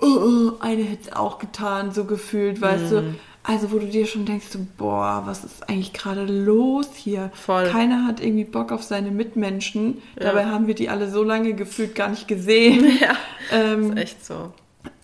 [0.00, 2.90] Oh, oh, eine hätte es auch getan, so gefühlt, weißt Mhm.
[2.90, 3.14] du.
[3.48, 7.30] Also wo du dir schon denkst, so, boah, was ist eigentlich gerade los hier?
[7.32, 7.68] Voll.
[7.68, 10.02] Keiner hat irgendwie Bock auf seine Mitmenschen.
[10.16, 12.84] Dabei haben wir die alle so lange gefühlt gar nicht gesehen.
[13.00, 13.14] ja,
[13.52, 14.52] Ähm, ist echt so.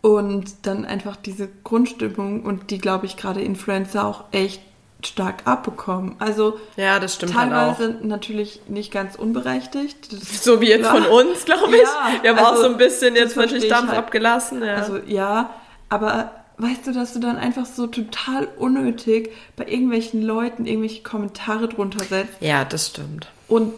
[0.00, 4.60] Und dann einfach diese Grundstimmung und die, glaube ich, gerade Influencer auch echt
[5.06, 6.16] stark abbekommen.
[6.18, 10.08] Also ja, das stimmt teilweise halt natürlich nicht ganz unberechtigt.
[10.42, 11.02] So wie jetzt klar.
[11.02, 11.82] von uns, glaube ich.
[11.82, 13.98] Ja, Wir haben also, auch so ein bisschen jetzt natürlich Dampf halt.
[13.98, 14.62] abgelassen.
[14.62, 14.74] Ja.
[14.74, 15.50] Also ja,
[15.88, 21.68] aber weißt du, dass du dann einfach so total unnötig bei irgendwelchen Leuten irgendwelche Kommentare
[21.68, 22.34] drunter setzt.
[22.40, 23.28] Ja, das stimmt.
[23.48, 23.74] Und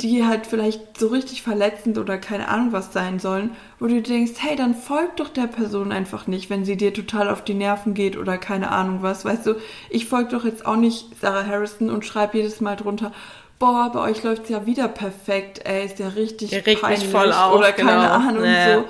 [0.00, 4.32] die halt vielleicht so richtig verletzend oder keine Ahnung was sein sollen, wo du denkst,
[4.38, 7.94] hey, dann folg doch der Person einfach nicht, wenn sie dir total auf die Nerven
[7.94, 9.24] geht oder keine Ahnung was.
[9.24, 9.54] Weißt du,
[9.88, 13.12] ich folge doch jetzt auch nicht Sarah Harrison und schreibe jedes Mal drunter,
[13.58, 17.10] boah, bei euch läuft's ja wieder perfekt, ey, ist ja richtig Der regt peinlich mich
[17.10, 18.12] voll auf, oder keine genau.
[18.12, 18.74] Ahnung nee.
[18.74, 18.84] so.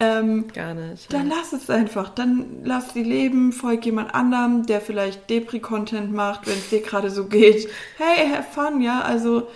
[0.00, 1.12] Ähm, Gar nicht.
[1.12, 1.36] Dann ja.
[1.36, 2.08] lass es einfach.
[2.08, 7.08] Dann lass sie leben, folg jemand anderem, der vielleicht Depri-Content macht, wenn es dir gerade
[7.08, 7.68] so geht.
[7.98, 9.02] Hey, have fun, ja.
[9.02, 9.48] Also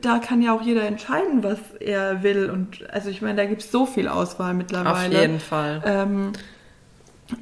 [0.00, 2.50] da kann ja auch jeder entscheiden, was er will.
[2.50, 5.16] Und also ich meine, da gibt es so viel Auswahl mittlerweile.
[5.16, 5.82] Auf jeden Fall.
[5.84, 6.32] Ähm,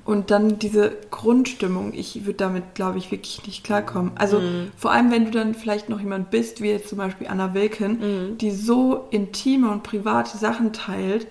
[0.05, 4.13] und dann diese Grundstimmung, ich würde damit, glaube ich, wirklich nicht klarkommen.
[4.15, 4.73] Also mm.
[4.77, 8.33] vor allem, wenn du dann vielleicht noch jemand bist, wie jetzt zum Beispiel Anna Wilken,
[8.33, 8.39] mm.
[8.39, 11.27] die so intime und private Sachen teilt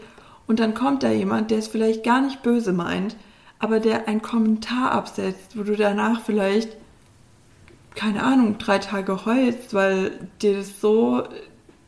[0.47, 3.16] und dann kommt da jemand, der es vielleicht gar nicht böse meint,
[3.60, 6.76] aber der einen Kommentar absetzt, wo du danach vielleicht,
[8.00, 11.24] keine Ahnung, drei Tage heulst, weil dir das so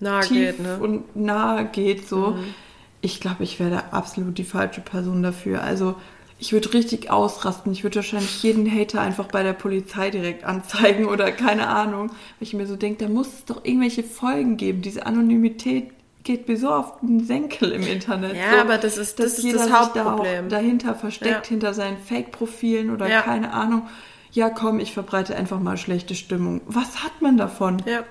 [0.02, 0.78] nahe tief geht, ne?
[0.82, 2.32] und nahe geht, so.
[2.32, 2.54] Mhm.
[3.00, 5.64] Ich glaube, ich wäre absolut die falsche Person dafür.
[5.64, 5.96] Also,
[6.38, 7.72] ich würde richtig ausrasten.
[7.72, 12.10] Ich würde wahrscheinlich jeden Hater einfach bei der Polizei direkt anzeigen oder keine Ahnung.
[12.10, 14.82] Weil ich mir so denke, da muss es doch irgendwelche Folgen geben.
[14.82, 15.92] Diese Anonymität
[16.24, 18.36] geht mir so auf den Senkel im Internet.
[18.36, 20.50] Ja, so, aber das ist das, ist das Hauptproblem.
[20.50, 21.50] Da dahinter versteckt, ja.
[21.50, 23.22] hinter seinen Fake-Profilen oder ja.
[23.22, 23.88] keine Ahnung.
[24.32, 26.62] Ja, komm, ich verbreite einfach mal schlechte Stimmung.
[26.66, 27.82] Was hat man davon?
[27.86, 28.04] Ja.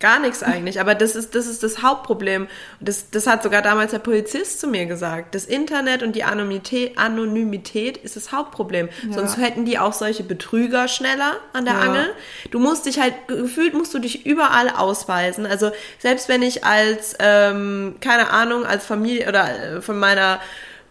[0.00, 2.48] Gar nichts eigentlich, aber das ist, das ist das Hauptproblem.
[2.80, 5.34] Das, das hat sogar damals der Polizist zu mir gesagt.
[5.34, 8.88] Das Internet und die Anonymität, Anonymität ist das Hauptproblem.
[9.06, 9.12] Ja.
[9.12, 11.80] Sonst hätten die auch solche Betrüger schneller an der ja.
[11.80, 12.14] Angel.
[12.50, 15.44] Du musst dich halt, gefühlt musst du dich überall ausweisen.
[15.44, 20.40] Also selbst wenn ich als, ähm, keine Ahnung, als Familie oder äh, von meiner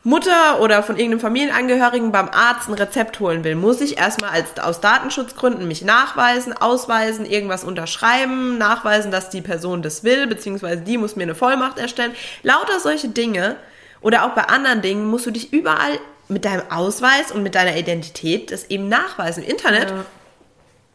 [0.08, 4.58] Mutter oder von irgendeinem Familienangehörigen beim Arzt ein Rezept holen will, muss ich erstmal als,
[4.58, 10.97] aus Datenschutzgründen mich nachweisen, ausweisen, irgendwas unterschreiben, nachweisen, dass die Person das will, beziehungsweise die
[10.97, 12.14] muss mir eine Vollmacht erstellen.
[12.41, 13.58] Lauter solche Dinge
[13.99, 15.99] oder auch bei anderen Dingen musst du dich überall
[16.30, 19.43] mit deinem Ausweis und mit deiner Identität das eben nachweisen.
[19.43, 20.05] Im Internet ja.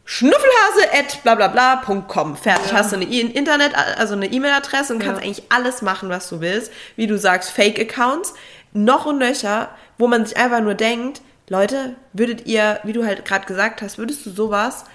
[0.05, 2.35] Schnuffelhase at blablabla.com.
[2.35, 2.71] Fertig.
[2.71, 2.77] Ja.
[2.77, 5.27] Hast du eine Internet, also eine E-Mail-Adresse und kannst ja.
[5.27, 6.71] eigentlich alles machen, was du willst.
[6.95, 8.33] Wie du sagst, Fake-Accounts
[8.73, 13.25] noch und nöcher, wo man sich einfach nur denkt, Leute, würdet ihr, wie du halt
[13.25, 14.85] gerade gesagt hast, würdest du sowas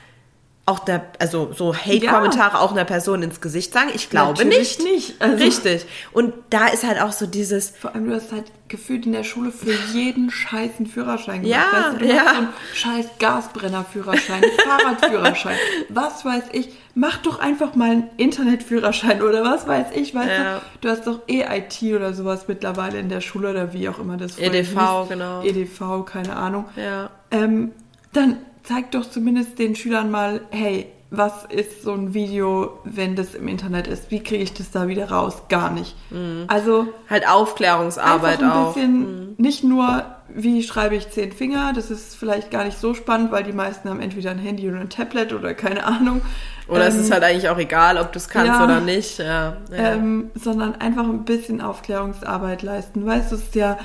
[0.67, 2.61] auch der, also so Hate-Kommentare ja.
[2.61, 3.91] auch einer Person ins Gesicht sagen?
[3.95, 4.93] Ich glaube Natürlich nicht.
[4.93, 5.23] nicht.
[5.23, 5.87] Also Richtig.
[6.13, 7.71] Und da ist halt auch so dieses.
[7.71, 11.61] Vor allem, du hast halt gefühlt in der Schule für jeden Scheiß einen Führerschein gemacht.
[11.73, 12.25] Ja, weißt du, du ja.
[12.25, 15.57] So einen scheiß Gasbrennerführerschein, Fahrradführerschein,
[15.89, 16.71] was weiß ich.
[16.95, 20.55] Mach doch einfach mal einen Internetführerschein oder was weiß ich, weißt ja.
[20.57, 20.61] du?
[20.81, 24.39] Du hast doch EIT oder sowas mittlerweile in der Schule oder wie auch immer das
[24.39, 25.09] EDV, hieß.
[25.09, 25.43] genau.
[25.43, 26.67] EDV, keine Ahnung.
[26.77, 27.11] Ja.
[27.31, 27.73] Ähm,
[28.13, 33.35] dann zeig doch zumindest den Schülern mal, hey, was ist so ein Video, wenn das
[33.35, 34.11] im Internet ist?
[34.11, 35.43] Wie kriege ich das da wieder raus?
[35.49, 35.97] Gar nicht.
[36.11, 36.45] Mhm.
[36.49, 38.75] Also halt Aufklärungsarbeit ein auch.
[38.75, 39.35] Bisschen mhm.
[39.39, 43.45] Nicht nur, wie schreibe ich zehn Finger, das ist vielleicht gar nicht so spannend, weil
[43.45, 46.21] die meisten haben entweder ein Handy oder ein Tablet oder keine Ahnung.
[46.67, 48.81] Oder ähm, es ist ähm, halt eigentlich auch egal, ob du es kannst ja, oder
[48.81, 49.19] nicht.
[49.19, 49.93] Ja, ja.
[49.95, 53.07] Ähm, sondern einfach ein bisschen Aufklärungsarbeit leisten.
[53.07, 53.79] Weißt du, es ist ja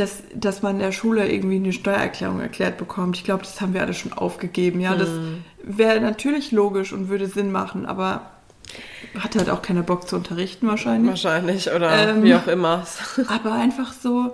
[0.00, 3.16] dass, dass man in der Schule irgendwie eine Steuererklärung erklärt bekommt.
[3.16, 4.80] Ich glaube, das haben wir alle schon aufgegeben.
[4.80, 5.44] Ja, das mm.
[5.62, 8.30] wäre natürlich logisch und würde Sinn machen, aber
[9.18, 11.10] hat halt auch keiner Bock zu unterrichten wahrscheinlich.
[11.10, 12.86] Wahrscheinlich oder ähm, wie auch immer.
[13.28, 14.32] aber einfach so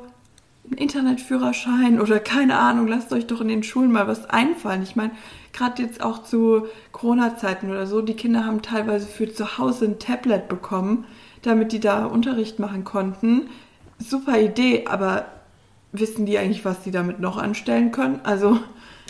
[0.71, 4.83] ein Internetführerschein oder keine Ahnung, lasst euch doch in den Schulen mal was einfallen.
[4.83, 5.13] Ich meine,
[5.53, 9.99] gerade jetzt auch zu Corona-Zeiten oder so, die Kinder haben teilweise für zu Hause ein
[9.99, 11.05] Tablet bekommen,
[11.43, 13.49] damit die da Unterricht machen konnten.
[13.99, 15.25] Super Idee, aber
[16.01, 18.21] wissen die eigentlich, was sie damit noch anstellen können?
[18.25, 18.59] Also.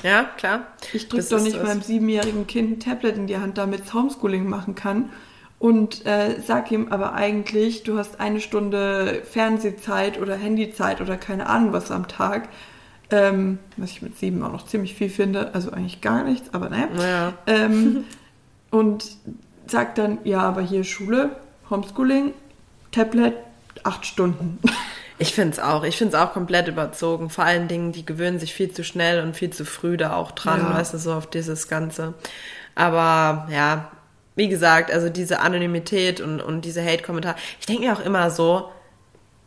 [0.03, 0.67] Ja, klar.
[0.93, 4.49] Ich drücke doch nicht meinem siebenjährigen Kind ein Tablet in die Hand, damit es Homeschooling
[4.49, 5.11] machen kann.
[5.59, 11.49] Und äh, sag ihm aber eigentlich, du hast eine Stunde Fernsehzeit oder Handyzeit oder keine
[11.49, 12.49] Ahnung was am Tag.
[13.09, 15.55] Ähm, was ich mit sieben auch noch ziemlich viel finde.
[15.55, 16.89] Also eigentlich gar nichts, aber naja.
[16.95, 17.33] naja.
[17.47, 18.05] Ähm,
[18.71, 19.17] und
[19.67, 21.37] sag dann, ja, aber hier Schule,
[21.71, 22.35] Homeschooling,
[22.91, 23.35] Tablet,
[23.83, 24.59] acht Stunden.
[25.19, 25.85] Ich finde es auch.
[25.85, 27.31] Ich finde es auch komplett überzogen.
[27.31, 30.33] Vor allen Dingen, die gewöhnen sich viel zu schnell und viel zu früh da auch
[30.33, 30.75] dran, ja.
[30.75, 32.15] weißt du, so auf dieses Ganze.
[32.75, 33.91] Aber ja,
[34.35, 37.37] wie gesagt, also diese Anonymität und, und diese Hate-Kommentare.
[37.59, 38.71] Ich denke mir auch immer so,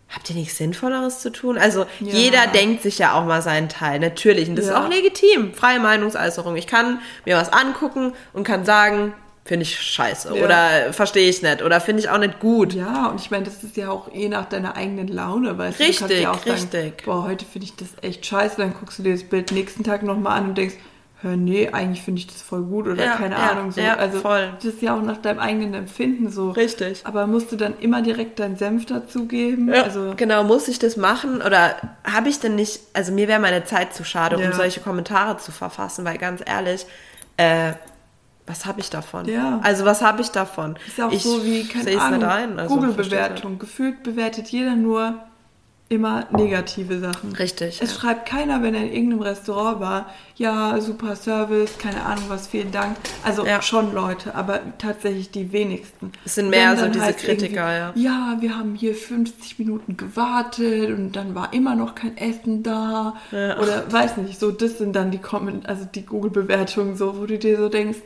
[0.09, 1.57] habt ihr nichts Sinnvolleres zu tun?
[1.57, 2.13] Also ja.
[2.13, 4.49] jeder denkt sich ja auch mal seinen Teil, natürlich.
[4.49, 4.72] Und das ja.
[4.72, 5.53] ist auch legitim.
[5.53, 6.55] Freie Meinungsäußerung.
[6.55, 9.13] Ich kann mir was angucken und kann sagen,
[9.46, 10.44] finde ich scheiße ja.
[10.44, 12.74] oder verstehe ich nicht oder finde ich auch nicht gut.
[12.74, 16.08] Ja, und ich meine, das ist ja auch eh nach deiner eigenen Laune, weil richtig,
[16.08, 16.72] du ja auch richtig.
[16.72, 19.84] Sagen, boah, heute finde ich das echt scheiße, dann guckst du dir das Bild nächsten
[19.84, 20.76] Tag nochmal an und denkst,
[21.22, 23.82] hör, nee, eigentlich finde ich das voll gut oder ja, keine ja, Ahnung so.
[23.82, 24.54] Ja, also voll.
[24.56, 26.52] das ist ja auch nach deinem eigenen Empfinden so.
[26.52, 27.02] Richtig.
[27.04, 29.74] Aber musst du dann immer direkt deinen Senf dazugeben?
[29.74, 31.76] Ja, also genau, muss ich das machen oder
[32.06, 35.52] habe ich denn nicht, also mir wäre meine Zeit zu schade, um solche Kommentare zu
[35.52, 36.86] verfassen, weil ganz ehrlich,
[37.36, 37.74] äh,
[38.50, 39.28] was habe ich davon?
[39.28, 39.60] Ja.
[39.62, 40.78] Also was habe ich davon?
[40.88, 43.60] Ist ja auch ich so wie, keine Ahnung, also, Google-Bewertung.
[43.60, 45.24] Gefühlt bewertet jeder nur
[45.89, 47.34] immer negative Sachen.
[47.34, 47.80] Richtig.
[47.82, 48.00] Es ja.
[48.00, 52.72] schreibt keiner, wenn er in irgendeinem Restaurant war, ja, super Service, keine Ahnung was, vielen
[52.72, 52.95] Dank.
[53.24, 53.62] Also ja.
[53.62, 56.12] schon Leute, aber tatsächlich die wenigsten.
[56.26, 57.91] Es sind mehr so diese Kritiker, ja.
[57.95, 63.16] Ja, wir haben hier 50 Minuten gewartet und dann war immer noch kein Essen da.
[63.32, 63.60] Ja.
[63.60, 67.38] Oder weiß nicht, so das sind dann die Comment, also die Google-Bewertungen, so, wo du
[67.38, 68.00] dir so denkst,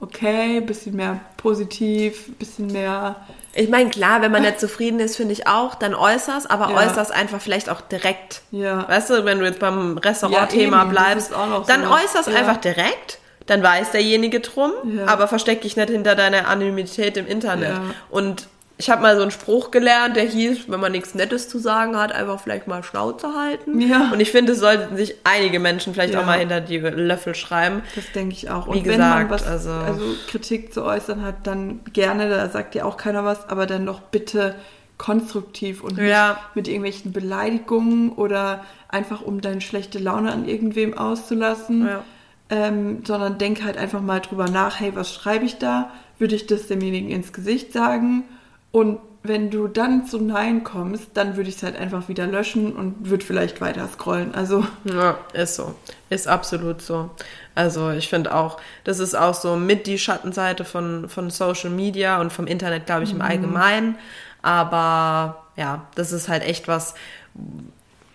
[0.00, 3.16] okay, bisschen mehr positiv, bisschen mehr
[3.52, 6.76] ich meine, klar, wenn man nicht zufrieden ist, finde ich auch, dann äußerst, aber ja.
[6.76, 8.42] äußerst einfach vielleicht auch direkt.
[8.50, 8.88] Ja.
[8.88, 11.32] Weißt du, wenn du jetzt beim Restaurant-Thema ja, bleibst,
[11.66, 11.90] dann so.
[11.90, 12.34] äußerst ja.
[12.36, 14.72] einfach direkt, dann weiß derjenige drum,
[15.06, 17.80] aber versteck dich nicht hinter deiner Anonymität im Internet.
[18.10, 18.46] Und
[18.80, 21.98] ich habe mal so einen Spruch gelernt, der hieß, wenn man nichts Nettes zu sagen
[21.98, 23.78] hat, einfach vielleicht mal Schnauze halten.
[23.78, 24.10] Ja.
[24.10, 26.22] Und ich finde, es sollten sich einige Menschen vielleicht ja.
[26.22, 27.82] auch mal hinter die Löffel schreiben.
[27.94, 28.68] Das denke ich auch.
[28.68, 32.48] Und Wie wenn gesagt, man was, also, also Kritik zu äußern hat, dann gerne, da
[32.48, 34.54] sagt ja auch keiner was, aber dann doch bitte
[34.96, 36.40] konstruktiv und nicht ja.
[36.54, 41.86] mit irgendwelchen Beleidigungen oder einfach um deine schlechte Laune an irgendwem auszulassen.
[41.86, 42.02] Ja.
[42.48, 45.92] Ähm, sondern denk halt einfach mal drüber nach, hey, was schreibe ich da?
[46.18, 48.24] Würde ich das demjenigen ins Gesicht sagen?
[48.72, 52.74] Und wenn du dann zu Nein kommst, dann würde ich es halt einfach wieder löschen
[52.74, 54.34] und würde vielleicht weiter scrollen.
[54.34, 54.64] Also.
[54.84, 55.74] Ja, ist so.
[56.08, 57.10] Ist absolut so.
[57.54, 62.20] Also ich finde auch, das ist auch so mit die Schattenseite von, von Social Media
[62.20, 63.22] und vom Internet, glaube ich, im mhm.
[63.22, 63.98] Allgemeinen.
[64.40, 66.94] Aber ja, das ist halt echt was,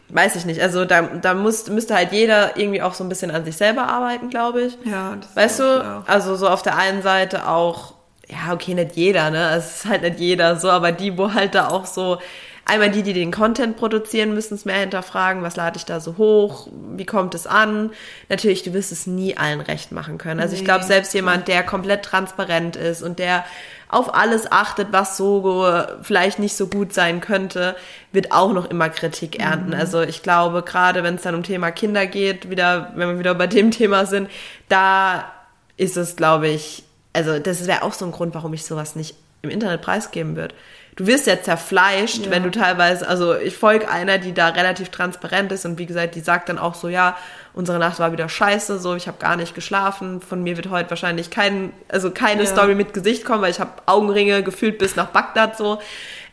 [0.10, 0.62] weiß ich nicht.
[0.62, 3.88] Also da, da muss, müsste halt jeder irgendwie auch so ein bisschen an sich selber
[3.88, 4.78] arbeiten, glaube ich.
[4.86, 5.64] Ja, das Weißt du?
[5.64, 6.04] Klar.
[6.08, 7.95] Also so auf der einen Seite auch
[8.28, 9.56] ja, okay, nicht jeder, ne?
[9.56, 12.20] Es ist halt nicht jeder so, aber die, wo halt da auch so,
[12.66, 16.18] einmal die, die den Content produzieren, müssen es mehr hinterfragen, was lade ich da so
[16.18, 17.92] hoch, wie kommt es an?
[18.28, 20.40] Natürlich, du wirst es nie allen recht machen können.
[20.40, 23.46] Also nee, ich glaube, selbst jemand, der komplett transparent ist und der
[23.88, 25.72] auf alles achtet, was so
[26.02, 27.76] vielleicht nicht so gut sein könnte,
[28.12, 29.70] wird auch noch immer Kritik ernten.
[29.70, 29.80] Mhm.
[29.80, 33.36] Also ich glaube, gerade wenn es dann um Thema Kinder geht, wieder, wenn wir wieder
[33.36, 34.30] bei dem Thema sind,
[34.70, 35.32] da
[35.78, 36.85] ist es, glaube ich,
[37.16, 40.54] also das wäre auch so ein Grund, warum ich sowas nicht im Internet preisgeben würde.
[40.96, 42.32] Du wirst ja zerfleischt, ja.
[42.32, 46.16] wenn du teilweise, also ich folge einer, die da relativ transparent ist und wie gesagt,
[46.16, 47.18] die sagt dann auch so, ja,
[47.54, 50.90] unsere Nacht war wieder scheiße, so, ich habe gar nicht geschlafen, von mir wird heute
[50.90, 52.50] wahrscheinlich kein, also keine ja.
[52.50, 55.80] Story mit Gesicht kommen, weil ich habe Augenringe gefühlt bis nach Bagdad so.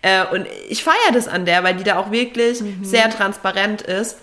[0.01, 2.85] Äh, und ich feiere das an der, weil die da auch wirklich mhm.
[2.85, 4.19] sehr transparent ist.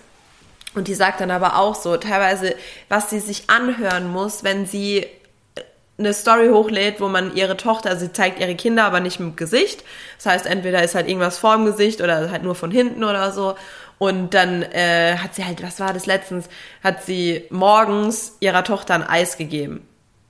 [0.74, 2.54] Und die sagt dann aber auch so, teilweise,
[2.88, 5.06] was sie sich anhören muss, wenn sie
[6.00, 9.36] eine Story hochlädt, wo man ihre Tochter, also sie zeigt ihre Kinder, aber nicht mit
[9.36, 9.84] Gesicht.
[10.16, 13.54] Das heißt, entweder ist halt irgendwas vorm Gesicht oder halt nur von hinten oder so.
[13.98, 16.48] Und dann äh, hat sie halt, was war das letztens,
[16.82, 19.86] hat sie morgens ihrer Tochter ein Eis gegeben.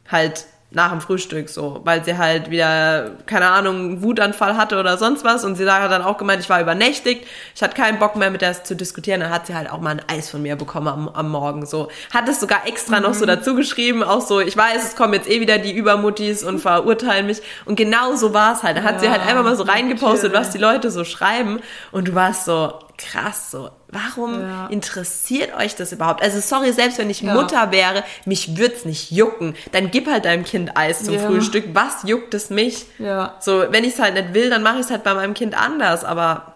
[0.09, 5.25] Halt nach dem Frühstück so, weil sie halt wieder, keine Ahnung, Wutanfall hatte oder sonst
[5.25, 8.31] was und sie hat dann auch gemeint, ich war übernächtigt, ich hatte keinen Bock mehr
[8.31, 10.87] mit der zu diskutieren, dann hat sie halt auch mal ein Eis von mir bekommen
[10.87, 11.89] am, am Morgen so.
[12.13, 13.03] Hat es sogar extra mhm.
[13.03, 13.29] noch so mhm.
[13.29, 17.27] dazu geschrieben, auch so, ich weiß, es kommen jetzt eh wieder die Übermuttis und verurteilen
[17.27, 18.77] mich und genau so war es halt.
[18.77, 21.61] Da hat ja, sie halt einfach mal so reingepostet, was die Leute so schreiben
[21.91, 23.71] und du warst so, krass so.
[23.93, 24.67] Warum ja.
[24.69, 26.23] interessiert euch das überhaupt?
[26.23, 27.35] Also sorry, selbst wenn ich ja.
[27.35, 29.55] Mutter wäre, mich würde es nicht jucken.
[29.73, 31.21] Dann gib halt deinem Kind Eis zum ja.
[31.21, 31.65] Frühstück.
[31.73, 32.87] Was juckt es mich?
[32.99, 33.35] Ja.
[33.41, 35.61] So, wenn ich es halt nicht will, dann mache ich es halt bei meinem Kind
[35.61, 36.05] anders.
[36.05, 36.55] Aber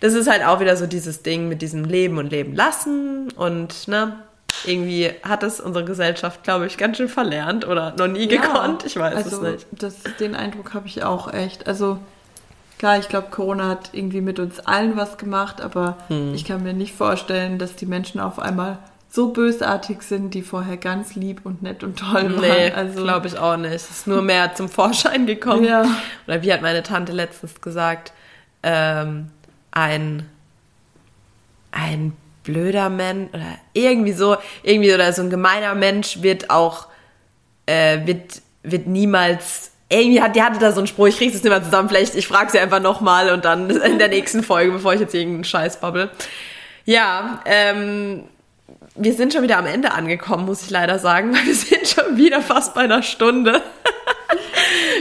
[0.00, 3.88] das ist halt auch wieder so dieses Ding mit diesem Leben und Leben lassen und
[3.88, 4.22] ne.
[4.66, 8.84] Irgendwie hat es unsere Gesellschaft, glaube ich, ganz schön verlernt oder noch nie gekonnt.
[8.84, 9.66] Ich weiß also, es nicht.
[9.70, 11.66] Das, den Eindruck habe ich auch echt.
[11.66, 11.98] Also
[12.80, 16.32] Klar, ich glaube, Corona hat irgendwie mit uns allen was gemacht, aber hm.
[16.32, 18.78] ich kann mir nicht vorstellen, dass die Menschen auf einmal
[19.10, 22.40] so bösartig sind, die vorher ganz lieb und nett und toll waren.
[22.40, 23.74] Nee, also, glaube ich auch nicht.
[23.74, 25.64] Es ist nur mehr zum Vorschein gekommen.
[25.64, 25.84] Ja.
[26.26, 28.14] Oder wie hat meine Tante letztens gesagt,
[28.62, 29.28] ähm,
[29.72, 30.26] ein,
[31.72, 32.14] ein
[32.44, 36.86] blöder Mensch oder irgendwie so, irgendwie oder so ein gemeiner Mensch wird auch,
[37.66, 41.44] äh, wird, wird niemals irgendwie hat, die hatte da so einen Spruch, ich krieg's jetzt
[41.44, 44.72] nicht mehr zusammen, vielleicht, ich frage sie einfach nochmal und dann in der nächsten Folge,
[44.72, 46.10] bevor ich jetzt irgendeinen Scheiß babbel.
[46.84, 48.24] Ja, ähm,
[48.94, 52.16] wir sind schon wieder am Ende angekommen, muss ich leider sagen, weil wir sind schon
[52.16, 53.62] wieder fast bei einer Stunde.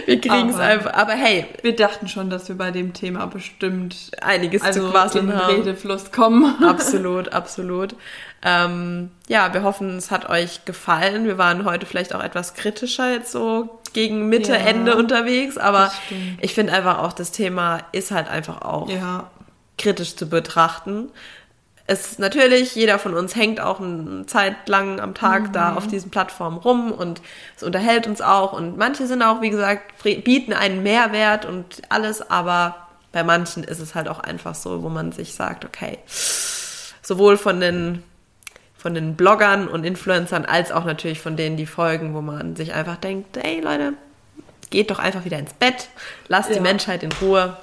[0.05, 0.93] Wir kriegen es einfach.
[0.93, 1.45] Aber hey.
[1.61, 5.39] Wir dachten schon, dass wir bei dem Thema bestimmt einiges also zu quasseln in den
[5.39, 5.55] haben.
[5.55, 6.63] Redefluss kommen.
[6.63, 7.95] Absolut, absolut.
[8.43, 11.25] Ähm, ja, wir hoffen, es hat euch gefallen.
[11.25, 15.91] Wir waren heute vielleicht auch etwas kritischer jetzt so gegen Mitte, Ja, Ende unterwegs, aber
[16.39, 19.29] ich finde einfach auch, das Thema ist halt einfach auch Ja.
[19.77, 21.09] kritisch zu betrachten.
[21.91, 25.87] Es ist natürlich, jeder von uns hängt auch eine Zeit lang am Tag da auf
[25.87, 27.19] diesen Plattformen rum und
[27.57, 28.53] es unterhält uns auch.
[28.53, 32.75] Und manche sind auch, wie gesagt, bieten einen Mehrwert und alles, aber
[33.11, 35.97] bei manchen ist es halt auch einfach so, wo man sich sagt, okay,
[37.01, 38.03] sowohl von den,
[38.77, 42.75] von den Bloggern und Influencern als auch natürlich von denen, die folgen, wo man sich
[42.75, 43.93] einfach denkt, ey Leute,
[44.69, 45.89] geht doch einfach wieder ins Bett,
[46.27, 46.61] lasst die Ja.
[46.61, 47.57] Menschheit in Ruhe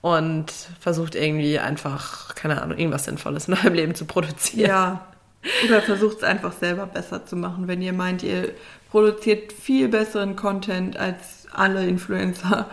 [0.00, 4.68] und versucht irgendwie einfach, keine Ahnung, irgendwas Sinnvolles in eurem Leben zu produzieren.
[4.70, 5.00] Ja.
[5.66, 7.66] Oder versucht es einfach selber besser zu machen.
[7.68, 8.52] Wenn ihr meint, ihr
[8.90, 12.66] produziert viel besseren Content als alle Influencer,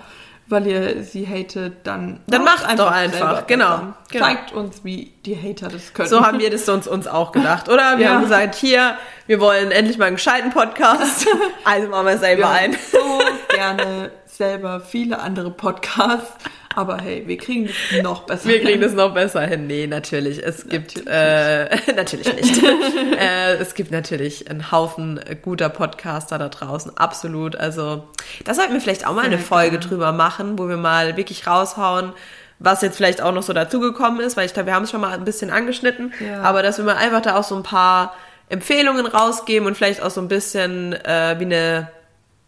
[0.50, 3.48] weil ihr sie hatet, dann Dann macht's macht's doch einfach.
[3.48, 4.26] Genau, genau.
[4.26, 6.10] Zeigt uns, wie die Hater das können.
[6.10, 7.98] So haben wir das uns, uns auch gedacht, oder?
[7.98, 8.14] Wir Ja.
[8.14, 8.98] haben gesagt, hier,
[9.28, 11.26] wir wollen endlich mal einen gescheiten Podcast.
[11.66, 12.78] Also machen wir selber wir ein.
[12.92, 16.32] so gerne selber viele andere Podcasts,
[16.78, 18.50] aber hey, wir kriegen das noch besser.
[18.50, 19.66] Wir kriegen das noch besser hin.
[19.66, 20.46] Nee, natürlich.
[20.46, 22.64] Es gibt, natürlich, äh, natürlich nicht.
[23.20, 26.96] äh, es gibt natürlich einen Haufen guter Podcaster da draußen.
[26.96, 27.56] Absolut.
[27.56, 28.04] Also,
[28.46, 32.14] da sollten wir vielleicht auch mal eine Folge drüber machen, wo wir mal wirklich raushauen,
[32.60, 35.02] was jetzt vielleicht auch noch so dazugekommen ist, weil ich glaube, wir haben es schon
[35.02, 36.14] mal ein bisschen angeschnitten.
[36.24, 36.44] Ja.
[36.44, 38.14] Aber dass wir mal einfach da auch so ein paar
[38.50, 41.88] Empfehlungen rausgeben und vielleicht auch so ein bisschen äh, wie eine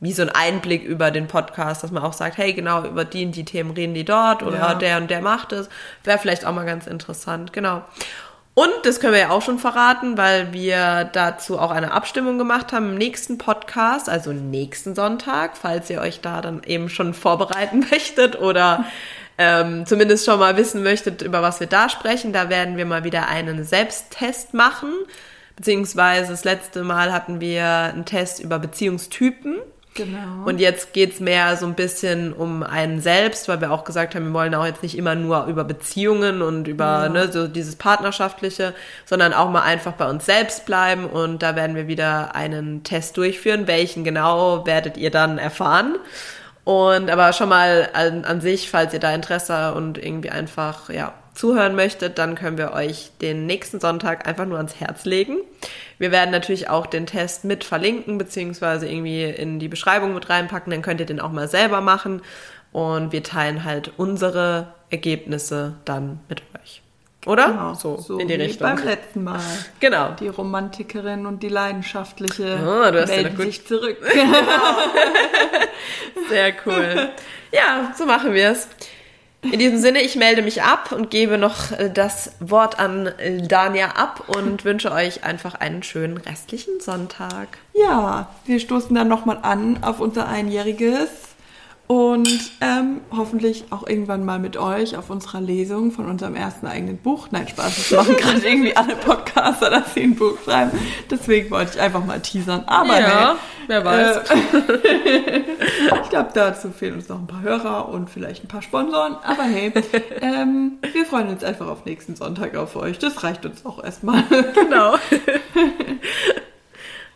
[0.02, 3.26] wie so ein Einblick über den Podcast, dass man auch sagt, hey, genau, über die
[3.26, 4.74] und die Themen reden die dort oder Ja.
[4.76, 5.70] der und der macht es.
[6.04, 7.84] Wäre vielleicht auch mal ganz interessant, genau.
[8.54, 12.74] Und das können wir ja auch schon verraten, weil wir dazu auch eine Abstimmung gemacht
[12.74, 17.80] haben im nächsten Podcast, also nächsten Sonntag, falls ihr euch da dann eben schon vorbereiten
[17.92, 18.84] möchtet oder
[19.38, 22.34] ähm, zumindest schon mal wissen möchtet, über was wir da sprechen.
[22.34, 24.92] Da werden wir mal wieder einen Selbsttest machen.
[25.56, 29.58] Beziehungsweise das letzte Mal hatten wir einen Test über Beziehungstypen.
[30.00, 30.46] Genau.
[30.46, 34.28] Und jetzt geht's mehr so ein bisschen um einen selbst, weil wir auch gesagt haben,
[34.28, 38.74] wir wollen auch jetzt nicht immer nur über Beziehungen und über ne, so dieses Partnerschaftliche,
[39.06, 41.06] sondern auch mal einfach bei uns selbst bleiben.
[41.06, 43.68] Und da werden wir wieder einen Test durchführen.
[43.68, 45.96] Welchen genau werdet ihr dann erfahren.
[46.64, 51.14] Und aber schon mal an, an sich, falls ihr da Interesse und irgendwie einfach ja
[51.34, 55.38] zuhören möchtet, dann können wir euch den nächsten Sonntag einfach nur ans Herz legen.
[56.00, 60.72] Wir werden natürlich auch den Test mit verlinken, beziehungsweise irgendwie in die Beschreibung mit reinpacken,
[60.72, 62.22] dann könnt ihr den auch mal selber machen.
[62.72, 66.82] Und wir teilen halt unsere Ergebnisse dann mit euch.
[67.26, 67.48] Oder?
[67.48, 68.68] Genau, so, in die wie Richtung.
[68.76, 69.42] Beim letzten Mal.
[69.82, 70.12] Genau.
[70.20, 73.98] Die Romantikerin und die Leidenschaftliche Oh, du hast ja melden noch gut- sich zurück.
[76.30, 77.10] Sehr cool.
[77.52, 78.68] Ja, so machen wir es.
[79.42, 83.42] In diesem Sinne, ich melde mich ab und gebe noch äh, das Wort an äh,
[83.42, 87.58] Dania ab und wünsche euch einfach einen schönen restlichen Sonntag.
[87.74, 91.29] Ja, wir stoßen dann nochmal an auf unser Einjähriges
[91.92, 97.00] und ähm, hoffentlich auch irgendwann mal mit euch auf unserer Lesung von unserem ersten eigenen
[97.00, 97.30] Buch.
[97.32, 100.70] Nein, Spaß, das machen gerade irgendwie alle Podcaster, dass sie ein Buch schreiben.
[101.10, 102.64] Deswegen wollte ich einfach mal teasern.
[102.68, 103.36] Aber hey,
[103.66, 104.18] wer weiß.
[104.18, 105.42] Äh,
[106.04, 109.16] ich glaube, dazu fehlen uns noch ein paar Hörer und vielleicht ein paar Sponsoren.
[109.24, 109.74] Aber hey,
[110.22, 113.00] ähm, wir freuen uns einfach auf nächsten Sonntag auf euch.
[113.00, 114.26] Das reicht uns auch erstmal.
[114.54, 114.94] genau.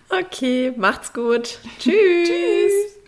[0.09, 1.59] okay, macht's gut.
[1.77, 2.27] Tschüss.
[2.27, 3.02] Tschüss.